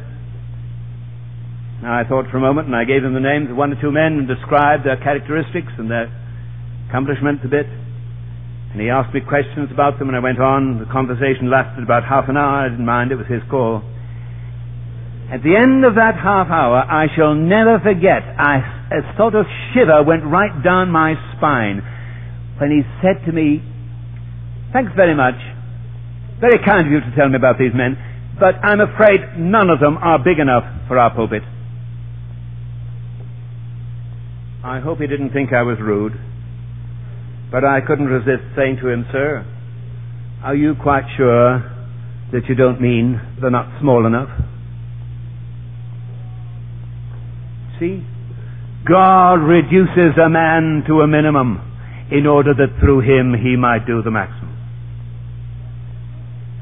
Now 1.81 1.93
I 1.93 2.03
thought 2.03 2.25
for 2.31 2.37
a 2.37 2.41
moment, 2.41 2.67
and 2.67 2.75
I 2.75 2.85
gave 2.85 3.03
him 3.03 3.13
the 3.13 3.21
names 3.21 3.49
of 3.49 3.57
one 3.57 3.71
or 3.71 3.79
two 3.79 3.91
men 3.91 4.17
and 4.17 4.27
described 4.27 4.85
their 4.85 4.97
characteristics 4.97 5.69
and 5.77 5.89
their 5.89 6.09
accomplishments 6.89 7.45
a 7.45 7.49
bit. 7.49 7.67
And 8.73 8.81
he 8.81 8.89
asked 8.89 9.13
me 9.13 9.21
questions 9.21 9.69
about 9.71 9.99
them, 9.99 10.09
and 10.09 10.17
I 10.17 10.19
went 10.19 10.41
on. 10.41 10.79
The 10.79 10.89
conversation 10.89 11.49
lasted 11.49 11.83
about 11.83 12.03
half 12.03 12.29
an 12.29 12.37
hour. 12.37 12.65
I 12.65 12.69
didn't 12.69 12.85
mind, 12.85 13.11
it 13.11 13.15
was 13.15 13.29
his 13.29 13.41
call. 13.49 13.85
At 15.29 15.43
the 15.43 15.53
end 15.59 15.83
of 15.85 15.95
that 15.95 16.15
half 16.15 16.47
hour, 16.49 16.81
I 16.81 17.07
shall 17.15 17.35
never 17.35 17.79
forget, 17.83 18.23
I, 18.39 18.63
a 18.95 19.01
sort 19.17 19.35
of 19.35 19.45
shiver 19.73 20.01
went 20.01 20.23
right 20.23 20.55
down 20.63 20.89
my 20.89 21.13
spine 21.35 21.83
when 22.57 22.71
he 22.71 22.81
said 23.03 23.25
to 23.25 23.31
me, 23.31 23.61
Thanks 24.73 24.91
very 24.95 25.15
much. 25.15 25.35
Very 26.39 26.59
kind 26.63 26.85
of 26.85 26.91
you 26.91 26.99
to 26.99 27.11
tell 27.15 27.29
me 27.29 27.35
about 27.35 27.57
these 27.57 27.73
men, 27.73 27.97
but 28.39 28.55
I'm 28.63 28.79
afraid 28.79 29.19
none 29.37 29.69
of 29.69 29.79
them 29.79 29.97
are 29.97 30.17
big 30.17 30.39
enough 30.39 30.63
for 30.87 30.97
our 30.97 31.13
pulpit. 31.13 31.43
I 34.67 34.81
hope 34.81 34.99
he 34.99 35.07
didn't 35.07 35.31
think 35.31 35.53
I 35.53 35.63
was 35.63 35.77
rude, 35.79 36.11
but 37.49 37.63
I 37.63 37.79
couldn't 37.79 38.07
resist 38.07 38.43
saying 38.53 38.79
to 38.81 38.89
him, 38.89 39.05
Sir, 39.13 39.45
are 40.43 40.55
you 40.55 40.75
quite 40.75 41.05
sure 41.15 41.63
that 42.33 42.41
you 42.49 42.55
don't 42.55 42.81
mean 42.81 43.15
they're 43.39 43.49
not 43.49 43.79
small 43.79 44.05
enough? 44.05 44.27
See? 47.79 48.03
God 48.85 49.35
reduces 49.35 50.19
a 50.19 50.27
man 50.27 50.83
to 50.87 50.99
a 50.99 51.07
minimum 51.07 51.63
in 52.11 52.27
order 52.27 52.53
that 52.53 52.79
through 52.81 53.07
him 53.07 53.33
he 53.39 53.55
might 53.55 53.87
do 53.87 54.01
the 54.03 54.11
maximum. 54.11 54.51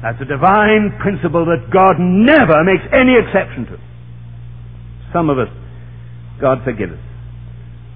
That's 0.00 0.22
a 0.22 0.26
divine 0.26 0.96
principle 1.02 1.44
that 1.46 1.74
God 1.74 1.96
never 1.98 2.62
makes 2.62 2.86
any 2.94 3.18
exception 3.18 3.66
to. 3.66 3.78
Some 5.12 5.28
of 5.28 5.40
us, 5.40 5.48
God 6.40 6.62
forgive 6.64 6.92
us, 6.92 7.00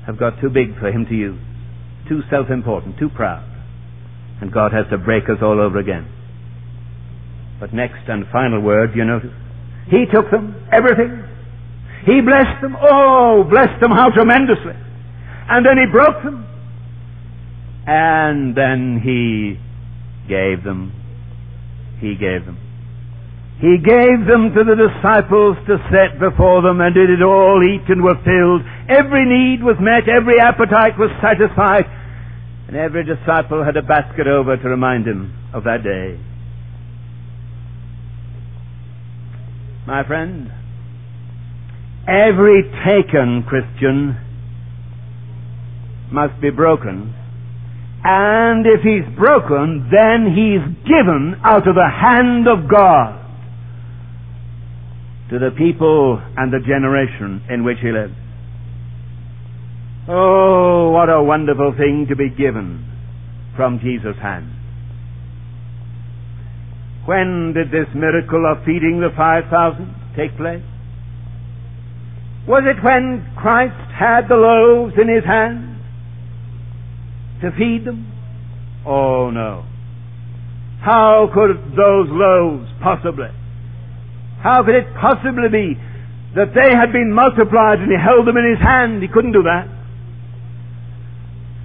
have 0.06 0.18
got 0.18 0.40
too 0.40 0.50
big 0.50 0.78
for 0.78 0.88
him 0.88 1.06
to 1.06 1.14
use, 1.14 1.40
too 2.08 2.20
self-important, 2.30 2.98
too 2.98 3.10
proud. 3.10 3.44
And 4.40 4.52
God 4.52 4.72
has 4.72 4.86
to 4.90 4.98
break 4.98 5.24
us 5.24 5.38
all 5.42 5.60
over 5.60 5.78
again. 5.78 6.08
But 7.60 7.74
next 7.74 8.08
and 8.08 8.24
final 8.32 8.60
word, 8.60 8.96
you 8.96 9.04
notice? 9.04 9.32
He 9.88 10.06
took 10.12 10.30
them, 10.30 10.66
everything. 10.72 11.24
He 12.06 12.20
blessed 12.22 12.62
them. 12.62 12.76
Oh, 12.80 13.44
blessed 13.48 13.80
them 13.80 13.90
how 13.90 14.08
tremendously. 14.10 14.72
And 15.48 15.66
then 15.66 15.76
he 15.76 15.92
broke 15.92 16.22
them. 16.24 16.46
And 17.86 18.56
then 18.56 19.00
he 19.02 19.58
gave 20.28 20.64
them. 20.64 20.92
He 22.00 22.14
gave 22.14 22.46
them. 22.46 22.56
He 23.60 23.76
gave 23.76 24.24
them 24.24 24.56
to 24.56 24.64
the 24.64 24.72
disciples 24.72 25.56
to 25.68 25.76
set 25.92 26.18
before 26.18 26.62
them, 26.62 26.80
and 26.80 26.94
did 26.94 27.10
it 27.10 27.22
all 27.22 27.60
eat 27.60 27.84
and 27.88 28.02
were 28.02 28.16
filled. 28.24 28.64
Every 28.88 29.28
need 29.28 29.62
was 29.62 29.76
met, 29.78 30.08
every 30.08 30.40
appetite 30.40 30.96
was 30.98 31.10
satisfied, 31.20 31.84
and 32.68 32.76
every 32.76 33.04
disciple 33.04 33.62
had 33.62 33.76
a 33.76 33.82
basket 33.82 34.26
over 34.26 34.56
to 34.56 34.68
remind 34.68 35.06
him 35.06 35.36
of 35.52 35.64
that 35.64 35.84
day. 35.84 36.18
My 39.86 40.06
friend, 40.06 40.50
every 42.08 42.62
taken 42.88 43.44
Christian 43.46 44.16
must 46.10 46.40
be 46.40 46.50
broken 46.50 47.14
and 48.02 48.64
if 48.66 48.80
he's 48.80 49.04
broken, 49.14 49.90
then 49.92 50.32
he's 50.32 50.64
given 50.88 51.36
out 51.44 51.68
of 51.68 51.74
the 51.74 51.88
hand 51.88 52.48
of 52.48 52.66
God 52.70 53.19
to 55.30 55.38
the 55.38 55.50
people 55.56 56.20
and 56.36 56.52
the 56.52 56.60
generation 56.60 57.42
in 57.48 57.64
which 57.64 57.78
he 57.80 57.90
lived. 57.90 58.14
Oh, 60.08 60.90
what 60.90 61.08
a 61.08 61.22
wonderful 61.22 61.74
thing 61.76 62.06
to 62.08 62.16
be 62.16 62.30
given 62.30 62.84
from 63.56 63.78
Jesus' 63.78 64.16
hand. 64.20 64.50
When 67.06 67.54
did 67.54 67.70
this 67.70 67.88
miracle 67.94 68.44
of 68.50 68.64
feeding 68.64 69.00
the 69.00 69.10
5,000 69.16 69.94
take 70.16 70.36
place? 70.36 70.62
Was 72.46 72.64
it 72.66 72.82
when 72.82 73.32
Christ 73.36 73.76
had 73.92 74.28
the 74.28 74.34
loaves 74.34 74.94
in 75.00 75.08
his 75.08 75.24
hand? 75.24 75.70
to 77.40 77.50
feed 77.52 77.84
them? 77.84 78.06
Oh 78.86 79.30
no. 79.30 79.64
How 80.80 81.28
could 81.32 81.76
those 81.76 82.08
loaves 82.08 82.68
possibly? 82.82 83.28
How 84.42 84.62
could 84.64 84.74
it 84.74 84.94
possibly 85.00 85.48
be 85.50 85.76
that 86.34 86.54
they 86.54 86.70
had 86.74 86.92
been 86.92 87.12
multiplied 87.12 87.80
and 87.80 87.90
he 87.90 87.98
held 87.98 88.26
them 88.26 88.36
in 88.36 88.56
his 88.56 88.62
hand? 88.62 89.02
He 89.02 89.08
couldn't 89.08 89.32
do 89.32 89.42
that. 89.44 89.68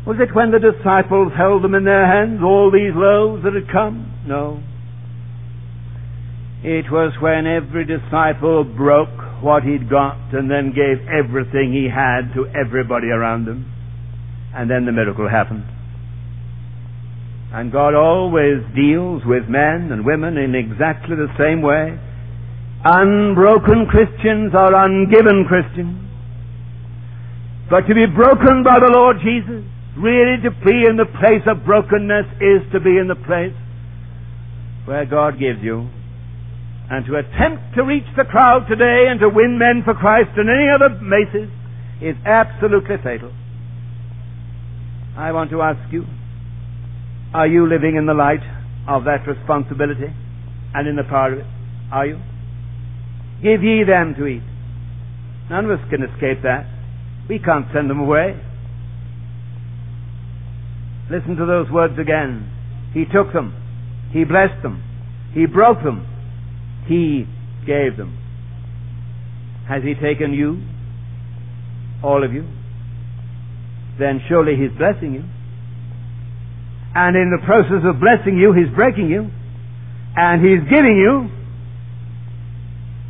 Was 0.06 0.18
it 0.20 0.36
when 0.36 0.52
the 0.52 0.60
disciples 0.60 1.34
held 1.36 1.64
them 1.64 1.74
in 1.74 1.84
their 1.84 2.06
hands, 2.06 2.42
all 2.44 2.70
these 2.70 2.94
loaves 2.94 3.44
that 3.44 3.54
had 3.54 3.72
come? 3.72 4.12
No. 4.28 4.62
It 6.64 6.92
was 6.92 7.14
when 7.22 7.48
every 7.48 7.86
disciple 7.86 8.64
broke 8.64 9.42
what 9.42 9.64
he'd 9.64 9.90
got 9.90 10.34
and 10.34 10.50
then 10.50 10.74
gave 10.74 10.98
everything 11.08 11.74
he 11.74 11.90
had 11.90 12.34
to 12.34 12.46
everybody 12.54 13.08
around 13.10 13.48
him. 13.48 13.72
And 14.54 14.70
then 14.70 14.86
the 14.86 14.92
miracle 14.92 15.30
happened. 15.30 15.66
And 17.52 17.72
God 17.72 17.94
always 17.94 18.66
deals 18.76 19.22
with 19.26 19.48
men 19.48 19.92
and 19.92 20.06
women 20.06 20.38
in 20.38 20.56
exactly 20.56 21.16
the 21.16 21.34
same 21.38 21.62
way. 21.62 21.98
Unbroken 22.86 23.88
Christians 23.90 24.54
are 24.54 24.70
ungiven 24.86 25.48
Christians. 25.50 26.06
But 27.68 27.90
to 27.90 27.96
be 27.96 28.06
broken 28.06 28.62
by 28.62 28.78
the 28.78 28.94
Lord 28.94 29.18
Jesus, 29.26 29.66
really 29.98 30.38
to 30.46 30.52
be 30.62 30.86
in 30.86 30.94
the 30.94 31.10
place 31.18 31.42
of 31.50 31.66
brokenness 31.66 32.30
is 32.38 32.62
to 32.74 32.80
be 32.80 33.02
in 33.02 33.08
the 33.10 33.18
place 33.18 33.58
where 34.86 35.04
God 35.06 35.40
gives 35.40 35.64
you. 35.64 35.90
And 36.92 37.04
to 37.08 37.18
attempt 37.18 37.74
to 37.74 37.82
reach 37.82 38.06
the 38.16 38.24
crowd 38.24 38.68
today 38.70 39.10
and 39.10 39.20
to 39.20 39.30
win 39.34 39.58
men 39.58 39.82
for 39.84 39.96
Christ 39.96 40.38
and 40.38 40.46
any 40.46 40.70
other 40.70 40.94
basis 41.02 41.50
is 42.06 42.16
absolutely 42.24 43.02
fatal. 43.02 43.34
I 45.18 45.32
want 45.32 45.50
to 45.50 45.64
ask 45.64 45.82
you, 45.92 46.06
are 47.34 47.48
you 47.48 47.68
living 47.68 47.96
in 47.96 48.06
the 48.06 48.14
light 48.14 48.46
of 48.88 49.06
that 49.06 49.26
responsibility 49.26 50.14
and 50.76 50.88
in 50.88 50.96
the 50.96 51.04
power 51.10 51.34
of 51.34 51.40
it? 51.40 51.46
Are 51.92 52.06
you? 52.06 52.22
Give 53.42 53.64
ye 53.64 53.84
them 53.84 54.16
to 54.18 54.26
eat. 54.26 54.44
None 55.50 55.66
of 55.66 55.80
us 55.80 55.90
can 55.90 56.04
escape 56.04 56.42
that. 56.44 56.66
We 57.30 57.40
can't 57.40 57.68
send 57.74 57.90
them 57.90 58.00
away. 58.00 58.40
Listen 61.10 61.36
to 61.36 61.46
those 61.46 61.70
words 61.70 62.00
again. 62.00 62.52
He 62.94 63.06
took 63.06 63.34
them. 63.34 63.54
He 64.12 64.24
blessed 64.24 64.62
them. 64.64 64.82
He 65.34 65.46
broke 65.46 65.84
them. 65.84 66.06
He 66.88 67.26
gave 67.66 67.98
them. 67.98 68.18
Has 69.68 69.84
He 69.84 69.94
taken 69.96 70.34
you? 70.34 70.62
All 72.04 72.24
of 72.24 72.34
you? 72.34 72.46
then 74.00 74.22
surely 74.28 74.56
He's 74.56 74.76
blessing 74.78 75.14
you. 75.14 75.24
And 76.96 77.16
in 77.16 77.32
the 77.32 77.44
process 77.46 77.84
of 77.84 78.00
blessing 78.00 78.38
you, 78.38 78.54
He's 78.54 78.72
breaking 78.76 79.10
you. 79.10 79.30
And 80.16 80.40
He's 80.44 80.64
giving 80.70 80.96
you, 80.96 81.28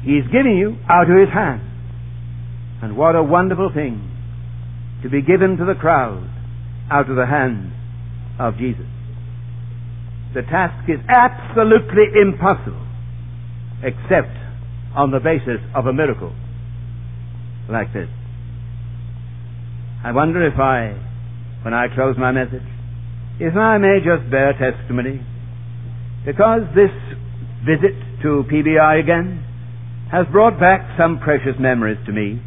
He's 0.05 0.23
giving 0.31 0.55
you 0.55 0.77
out 0.87 1.09
of 1.09 1.17
His 1.17 1.33
hand. 1.33 1.61
And 2.81 2.95
what 2.95 3.15
a 3.15 3.23
wonderful 3.23 3.71
thing 3.73 4.11
to 5.01 5.09
be 5.09 5.21
given 5.21 5.57
to 5.57 5.65
the 5.65 5.73
crowd 5.73 6.29
out 6.91 7.09
of 7.09 7.15
the 7.15 7.25
hand 7.25 7.73
of 8.39 8.57
Jesus. 8.57 8.85
The 10.33 10.43
task 10.43 10.87
is 10.89 10.99
absolutely 11.09 12.21
impossible 12.21 12.85
except 13.81 14.37
on 14.95 15.11
the 15.11 15.19
basis 15.19 15.59
of 15.73 15.87
a 15.87 15.93
miracle 15.93 16.33
like 17.69 17.91
this. 17.93 18.09
I 20.03 20.11
wonder 20.11 20.45
if 20.45 20.59
I, 20.59 20.93
when 21.63 21.73
I 21.73 21.87
close 21.93 22.15
my 22.17 22.31
message, 22.31 22.67
if 23.39 23.55
I 23.55 23.77
may 23.79 23.99
just 24.05 24.29
bear 24.29 24.53
testimony, 24.53 25.19
because 26.25 26.61
this 26.75 26.93
visit 27.65 27.97
to 28.21 28.45
PBI 28.45 29.01
again 29.01 29.41
has 30.11 30.25
brought 30.31 30.59
back 30.59 30.97
some 30.97 31.19
precious 31.19 31.55
memories 31.59 31.97
to 32.05 32.11
me. 32.11 32.41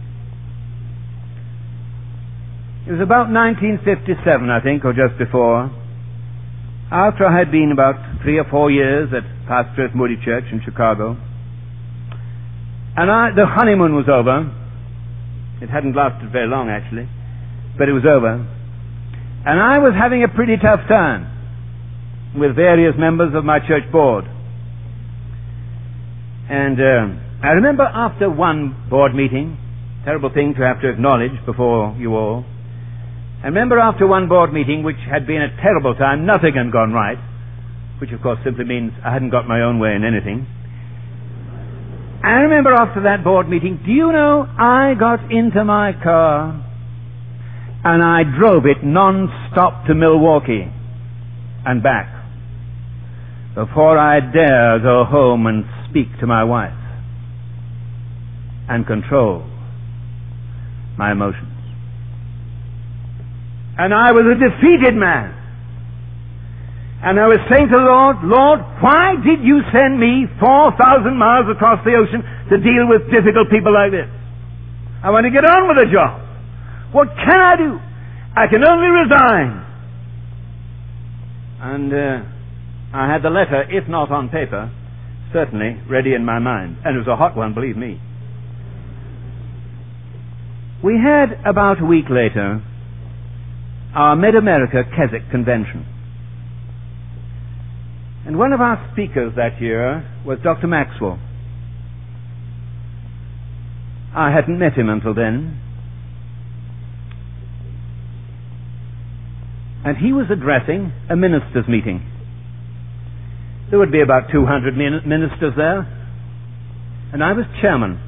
It 2.87 2.93
was 2.93 3.03
about 3.03 3.29
1957, 3.29 4.49
I 4.49 4.61
think, 4.61 4.85
or 4.85 4.95
just 4.95 5.19
before, 5.19 5.69
after 6.91 7.27
I 7.27 7.37
had 7.37 7.53
been 7.53 7.71
about 7.73 8.01
three 8.23 8.39
or 8.39 8.47
four 8.49 8.71
years 8.71 9.11
at 9.13 9.25
pastor 9.47 9.85
at 9.85 9.95
Moody 9.95 10.17
Church 10.25 10.45
in 10.51 10.63
Chicago. 10.65 11.17
And 12.97 13.11
I, 13.11 13.31
the 13.37 13.45
honeymoon 13.45 13.95
was 13.95 14.09
over. 14.09 14.49
It 15.61 15.69
hadn't 15.69 15.95
lasted 15.95 16.33
very 16.33 16.49
long, 16.49 16.71
actually, 16.71 17.09
but 17.77 17.89
it 17.89 17.93
was 17.93 18.05
over. 18.09 18.41
And 19.45 19.61
I 19.61 19.79
was 19.79 19.93
having 19.93 20.25
a 20.25 20.29
pretty 20.29 20.57
tough 20.57 20.81
time 20.89 21.29
with 22.39 22.57
various 22.57 22.95
members 22.97 23.35
of 23.35 23.45
my 23.45 23.59
church 23.61 23.85
board. 23.93 24.25
And 26.49 26.81
uh, 26.81 27.28
I 27.41 27.51
remember 27.51 27.85
after 27.85 28.29
one 28.29 28.89
board 28.91 29.15
meeting, 29.15 29.57
terrible 30.05 30.31
thing 30.35 30.55
to 30.59 30.63
have 30.67 30.81
to 30.83 30.91
acknowledge 30.91 31.39
before 31.47 31.95
you 31.97 32.17
all. 32.17 32.45
I 33.43 33.47
remember 33.47 33.79
after 33.79 34.09
one 34.09 34.29
board 34.29 34.53
meeting, 34.53 34.83
which 34.83 34.99
had 35.09 35.25
been 35.25 35.41
a 35.41 35.55
terrible 35.63 35.95
time, 35.95 36.27
nothing 36.27 36.55
had 36.55 36.73
gone 36.73 36.93
right, 36.93 37.19
which 38.01 38.11
of 38.11 38.21
course 38.23 38.41
simply 38.43 38.65
means 38.65 38.91
I 39.05 39.13
hadn't 39.13 39.31
got 39.31 39.47
my 39.47 39.63
own 39.63 39.79
way 39.79 39.95
in 39.95 40.03
anything. 40.03 40.49
I 42.25 42.43
remember 42.43 42.75
after 42.75 43.05
that 43.05 43.23
board 43.23 43.49
meeting, 43.49 43.83
do 43.87 43.93
you 43.93 44.11
know, 44.11 44.43
I 44.43 44.95
got 44.99 45.31
into 45.31 45.65
my 45.65 45.93
car 45.93 46.59
and 47.85 48.03
I 48.03 48.25
drove 48.37 48.67
it 48.67 48.83
non-stop 48.83 49.87
to 49.87 49.95
Milwaukee 49.95 50.67
and 51.65 51.85
back 51.85 52.13
before 53.55 53.97
I 53.97 54.19
dare 54.19 54.81
go 54.81 55.05
home 55.05 55.47
and 55.47 55.65
speak 55.89 56.19
to 56.19 56.27
my 56.27 56.43
wife 56.43 56.78
and 58.69 58.87
control 58.87 59.45
my 60.97 61.13
emotions. 61.13 61.59
And 63.79 63.95
I 63.95 64.11
was 64.13 64.27
a 64.27 64.35
defeated 64.35 64.95
man. 64.99 65.39
And 66.99 67.15
I 67.15 67.31
was 67.31 67.39
saying 67.47 67.71
to 67.71 67.79
the 67.79 67.87
Lord, 67.87 68.17
Lord, 68.27 68.59
why 68.83 69.15
did 69.23 69.47
you 69.47 69.63
send 69.71 70.03
me 70.03 70.27
4,000 70.43 71.15
miles 71.15 71.47
across 71.47 71.79
the 71.87 71.95
ocean 71.95 72.27
to 72.51 72.59
deal 72.59 72.91
with 72.91 73.07
difficult 73.07 73.47
people 73.55 73.71
like 73.71 73.95
this? 73.95 74.11
I 74.99 75.15
want 75.15 75.23
to 75.25 75.31
get 75.31 75.47
on 75.47 75.71
with 75.71 75.79
the 75.79 75.87
job. 75.95 76.19
What 76.91 77.15
can 77.15 77.39
I 77.39 77.55
do? 77.55 77.79
I 78.35 78.51
can 78.51 78.67
only 78.67 78.91
resign. 78.91 79.63
And 81.63 81.95
uh, 81.95 82.97
I 82.99 83.07
had 83.07 83.23
the 83.23 83.31
letter, 83.31 83.63
if 83.71 83.89
not 83.89 84.11
on 84.11 84.29
paper, 84.29 84.67
certainly 85.33 85.79
ready 85.89 86.15
in 86.15 86.25
my 86.25 86.41
mind. 86.41 86.79
And 86.85 86.97
it 86.97 86.99
was 86.99 87.09
a 87.09 87.17
hot 87.17 87.37
one, 87.37 87.55
believe 87.55 87.77
me. 87.77 88.01
We 90.83 90.95
had, 90.95 91.45
about 91.45 91.83
a 91.83 91.85
week 91.85 92.05
later, 92.09 92.63
our 93.95 94.15
Mid 94.15 94.37
America 94.37 94.85
Keswick 94.85 95.29
Convention. 95.31 95.85
And 98.27 98.39
one 98.39 98.53
of 98.53 98.61
our 98.61 98.89
speakers 98.93 99.33
that 99.37 99.61
year 99.61 100.09
was 100.25 100.39
Dr. 100.45 100.67
Maxwell. 100.69 101.19
I 104.15 104.31
hadn't 104.31 104.59
met 104.59 104.75
him 104.75 104.89
until 104.89 105.15
then. 105.15 105.61
And 109.85 109.97
he 109.97 110.13
was 110.13 110.27
addressing 110.31 110.93
a 111.09 111.17
ministers' 111.17 111.67
meeting. 111.69 112.05
There 113.71 113.79
would 113.79 113.93
be 113.93 114.01
about 114.01 114.31
200 114.31 114.77
ministers 114.77 115.55
there, 115.57 115.81
and 117.13 117.23
I 117.23 117.33
was 117.33 117.47
chairman. 117.61 118.01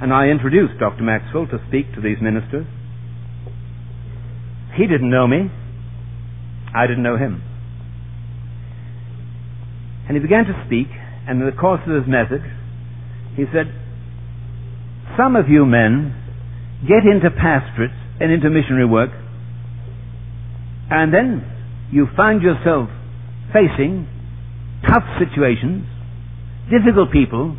And 0.00 0.12
I 0.12 0.26
introduced 0.26 0.78
Dr. 0.78 1.02
Maxwell 1.02 1.46
to 1.46 1.58
speak 1.68 1.94
to 1.94 2.00
these 2.00 2.18
ministers. 2.20 2.66
He 4.76 4.86
didn't 4.86 5.10
know 5.10 5.26
me. 5.26 5.50
I 6.74 6.86
didn't 6.86 7.02
know 7.02 7.16
him. 7.16 7.42
And 10.08 10.16
he 10.16 10.22
began 10.22 10.44
to 10.44 10.62
speak, 10.66 10.88
and 11.26 11.40
in 11.40 11.46
the 11.46 11.56
course 11.56 11.80
of 11.86 11.94
his 11.94 12.06
message, 12.06 12.44
he 13.34 13.44
said, 13.52 13.72
Some 15.16 15.34
of 15.34 15.48
you 15.48 15.64
men 15.64 16.14
get 16.86 17.08
into 17.08 17.30
pastorates 17.30 17.96
and 18.20 18.30
into 18.30 18.50
missionary 18.50 18.86
work, 18.86 19.10
and 20.90 21.12
then 21.12 21.42
you 21.90 22.06
find 22.16 22.42
yourself 22.42 22.88
facing 23.52 24.06
tough 24.86 25.04
situations, 25.18 25.86
difficult 26.70 27.10
people, 27.10 27.56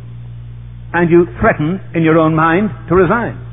and 0.92 1.10
you 1.10 1.26
threaten 1.40 1.80
in 1.94 2.02
your 2.02 2.18
own 2.18 2.34
mind 2.34 2.70
to 2.88 2.94
resign. 2.94 3.44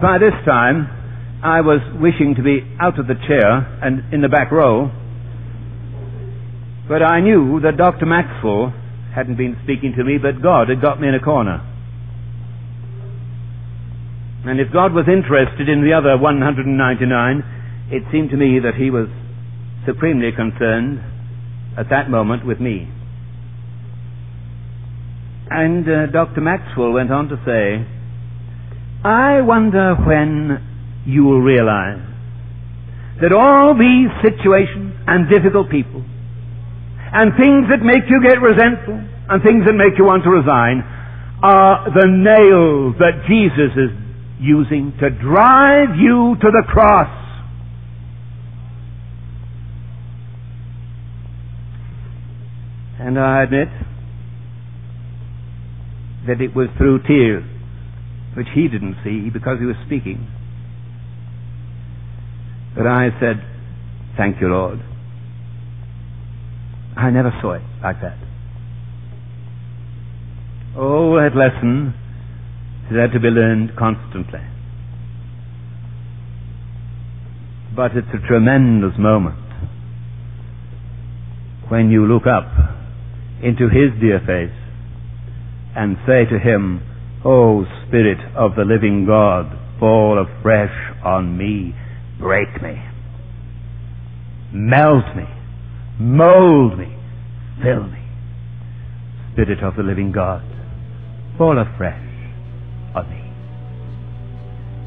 By 0.00 0.18
this 0.18 0.34
time, 0.44 0.88
I 1.44 1.60
was 1.60 1.80
wishing 2.00 2.34
to 2.36 2.42
be 2.42 2.60
out 2.80 2.98
of 2.98 3.06
the 3.06 3.14
chair 3.14 3.78
and 3.82 4.12
in 4.12 4.20
the 4.20 4.28
back 4.28 4.50
row, 4.50 4.90
but 6.88 7.02
I 7.02 7.20
knew 7.20 7.60
that 7.60 7.76
Dr. 7.76 8.04
Maxwell 8.04 8.74
hadn't 9.14 9.36
been 9.36 9.56
speaking 9.64 9.94
to 9.96 10.04
me, 10.04 10.18
but 10.18 10.42
God 10.42 10.68
had 10.68 10.82
got 10.82 11.00
me 11.00 11.08
in 11.08 11.14
a 11.14 11.20
corner. 11.20 11.66
And 14.44 14.58
if 14.58 14.72
God 14.72 14.92
was 14.92 15.04
interested 15.06 15.68
in 15.68 15.84
the 15.84 15.92
other 15.92 16.16
199, 16.16 17.92
it 17.92 18.02
seemed 18.10 18.30
to 18.30 18.36
me 18.36 18.58
that 18.60 18.74
he 18.74 18.90
was 18.90 19.08
supremely 19.86 20.32
concerned 20.32 21.00
at 21.76 21.90
that 21.90 22.08
moment 22.08 22.46
with 22.46 22.60
me. 22.60 22.88
And 25.50 25.84
uh, 25.84 26.06
Dr. 26.12 26.40
Maxwell 26.40 26.92
went 26.92 27.10
on 27.10 27.28
to 27.28 27.36
say, 27.44 27.82
I 29.02 29.40
wonder 29.40 29.96
when 29.96 31.02
you 31.04 31.24
will 31.24 31.40
realize 31.40 32.06
that 33.20 33.32
all 33.32 33.74
these 33.74 34.08
situations 34.22 34.94
and 35.06 35.28
difficult 35.28 35.68
people 35.68 36.04
and 37.12 37.32
things 37.34 37.66
that 37.68 37.82
make 37.82 38.06
you 38.08 38.22
get 38.22 38.40
resentful 38.40 38.94
and 38.94 39.42
things 39.42 39.66
that 39.66 39.74
make 39.74 39.98
you 39.98 40.04
want 40.04 40.22
to 40.22 40.30
resign 40.30 40.86
are 41.42 41.90
the 41.90 42.06
nails 42.06 42.94
that 43.00 43.26
Jesus 43.26 43.74
is 43.74 43.90
using 44.38 44.92
to 45.00 45.10
drive 45.10 45.96
you 45.98 46.36
to 46.40 46.48
the 46.48 46.62
cross. 46.68 47.10
And 53.00 53.18
I 53.18 53.42
admit 53.42 53.68
that 56.30 56.40
it 56.40 56.54
was 56.54 56.68
through 56.78 57.02
tears, 57.02 57.42
which 58.36 58.46
he 58.54 58.68
didn't 58.68 58.94
see 59.02 59.30
because 59.30 59.58
he 59.58 59.66
was 59.66 59.74
speaking, 59.84 60.28
But 62.76 62.86
I 62.86 63.10
said, 63.18 63.42
Thank 64.16 64.40
you, 64.40 64.46
Lord. 64.46 64.78
I 66.96 67.10
never 67.10 67.32
saw 67.42 67.54
it 67.54 67.62
like 67.82 68.00
that. 68.02 68.18
Oh, 70.76 71.16
that 71.16 71.34
lesson 71.34 71.94
is 72.86 72.94
there 72.94 73.08
to 73.08 73.18
be 73.18 73.28
learned 73.28 73.74
constantly. 73.76 74.40
But 77.74 77.96
it's 77.96 78.06
a 78.14 78.24
tremendous 78.28 78.96
moment 78.98 79.34
when 81.68 81.90
you 81.90 82.06
look 82.06 82.26
up 82.26 82.46
into 83.42 83.68
his 83.68 83.98
dear 84.00 84.20
face 84.20 84.59
and 85.76 85.96
say 86.06 86.24
to 86.24 86.38
him, 86.38 86.82
O 87.24 87.64
Spirit 87.86 88.18
of 88.36 88.54
the 88.56 88.64
living 88.64 89.04
God, 89.06 89.46
fall 89.78 90.18
afresh 90.18 90.72
on 91.04 91.36
me, 91.36 91.74
break 92.18 92.62
me, 92.62 92.82
melt 94.52 95.04
me, 95.16 95.24
mold 95.98 96.78
me, 96.78 96.96
fill 97.62 97.84
me. 97.84 97.98
Spirit 99.32 99.62
of 99.62 99.76
the 99.76 99.82
living 99.82 100.12
God, 100.12 100.42
fall 101.38 101.58
afresh 101.58 102.02
on 102.94 103.08
me. 103.08 103.20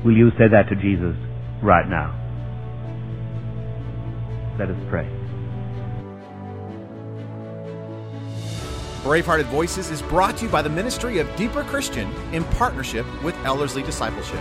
Will 0.03 0.17
you 0.17 0.31
say 0.31 0.47
that 0.51 0.69
to 0.69 0.75
Jesus 0.75 1.15
right 1.63 1.87
now? 1.87 2.19
Let 4.59 4.69
us 4.69 4.77
pray. 4.89 5.22
Bravehearted 9.03 9.47
Voices 9.47 9.91
is 9.91 10.01
brought 10.01 10.37
to 10.37 10.45
you 10.45 10.49
by 10.49 10.61
the 10.61 10.69
Ministry 10.69 11.19
of 11.19 11.35
Deeper 11.35 11.65
Christian 11.65 12.09
in 12.31 12.45
partnership 12.45 13.05
with 13.21 13.35
Ellerslie 13.43 13.83
Discipleship. 13.83 14.39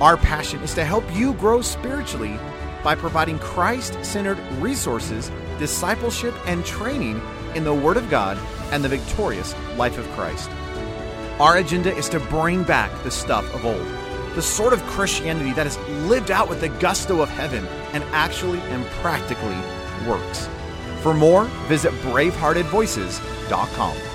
Our 0.00 0.16
passion 0.16 0.60
is 0.62 0.74
to 0.74 0.84
help 0.84 1.04
you 1.14 1.34
grow 1.34 1.62
spiritually 1.62 2.36
by 2.82 2.96
providing 2.96 3.38
Christ 3.38 3.96
centered 4.04 4.40
resources, 4.58 5.30
discipleship, 5.60 6.34
and 6.44 6.66
training 6.66 7.22
in 7.54 7.62
the 7.62 7.72
Word 7.72 7.96
of 7.96 8.10
God 8.10 8.36
and 8.72 8.82
the 8.82 8.88
victorious 8.88 9.54
life 9.76 9.96
of 9.96 10.10
Christ. 10.10 10.50
Our 11.38 11.58
agenda 11.58 11.94
is 11.94 12.08
to 12.08 12.18
bring 12.18 12.64
back 12.64 12.90
the 13.04 13.12
stuff 13.12 13.44
of 13.54 13.64
old, 13.64 13.86
the 14.34 14.42
sort 14.42 14.72
of 14.72 14.82
Christianity 14.86 15.52
that 15.52 15.68
is 15.68 15.78
lived 16.08 16.32
out 16.32 16.48
with 16.48 16.60
the 16.60 16.68
gusto 16.68 17.20
of 17.20 17.28
heaven 17.28 17.64
and 17.92 18.02
actually 18.10 18.58
and 18.58 18.84
practically 18.86 19.56
works. 20.04 20.48
For 21.04 21.12
more, 21.12 21.44
visit 21.68 21.92
braveheartedvoices.com. 22.00 24.13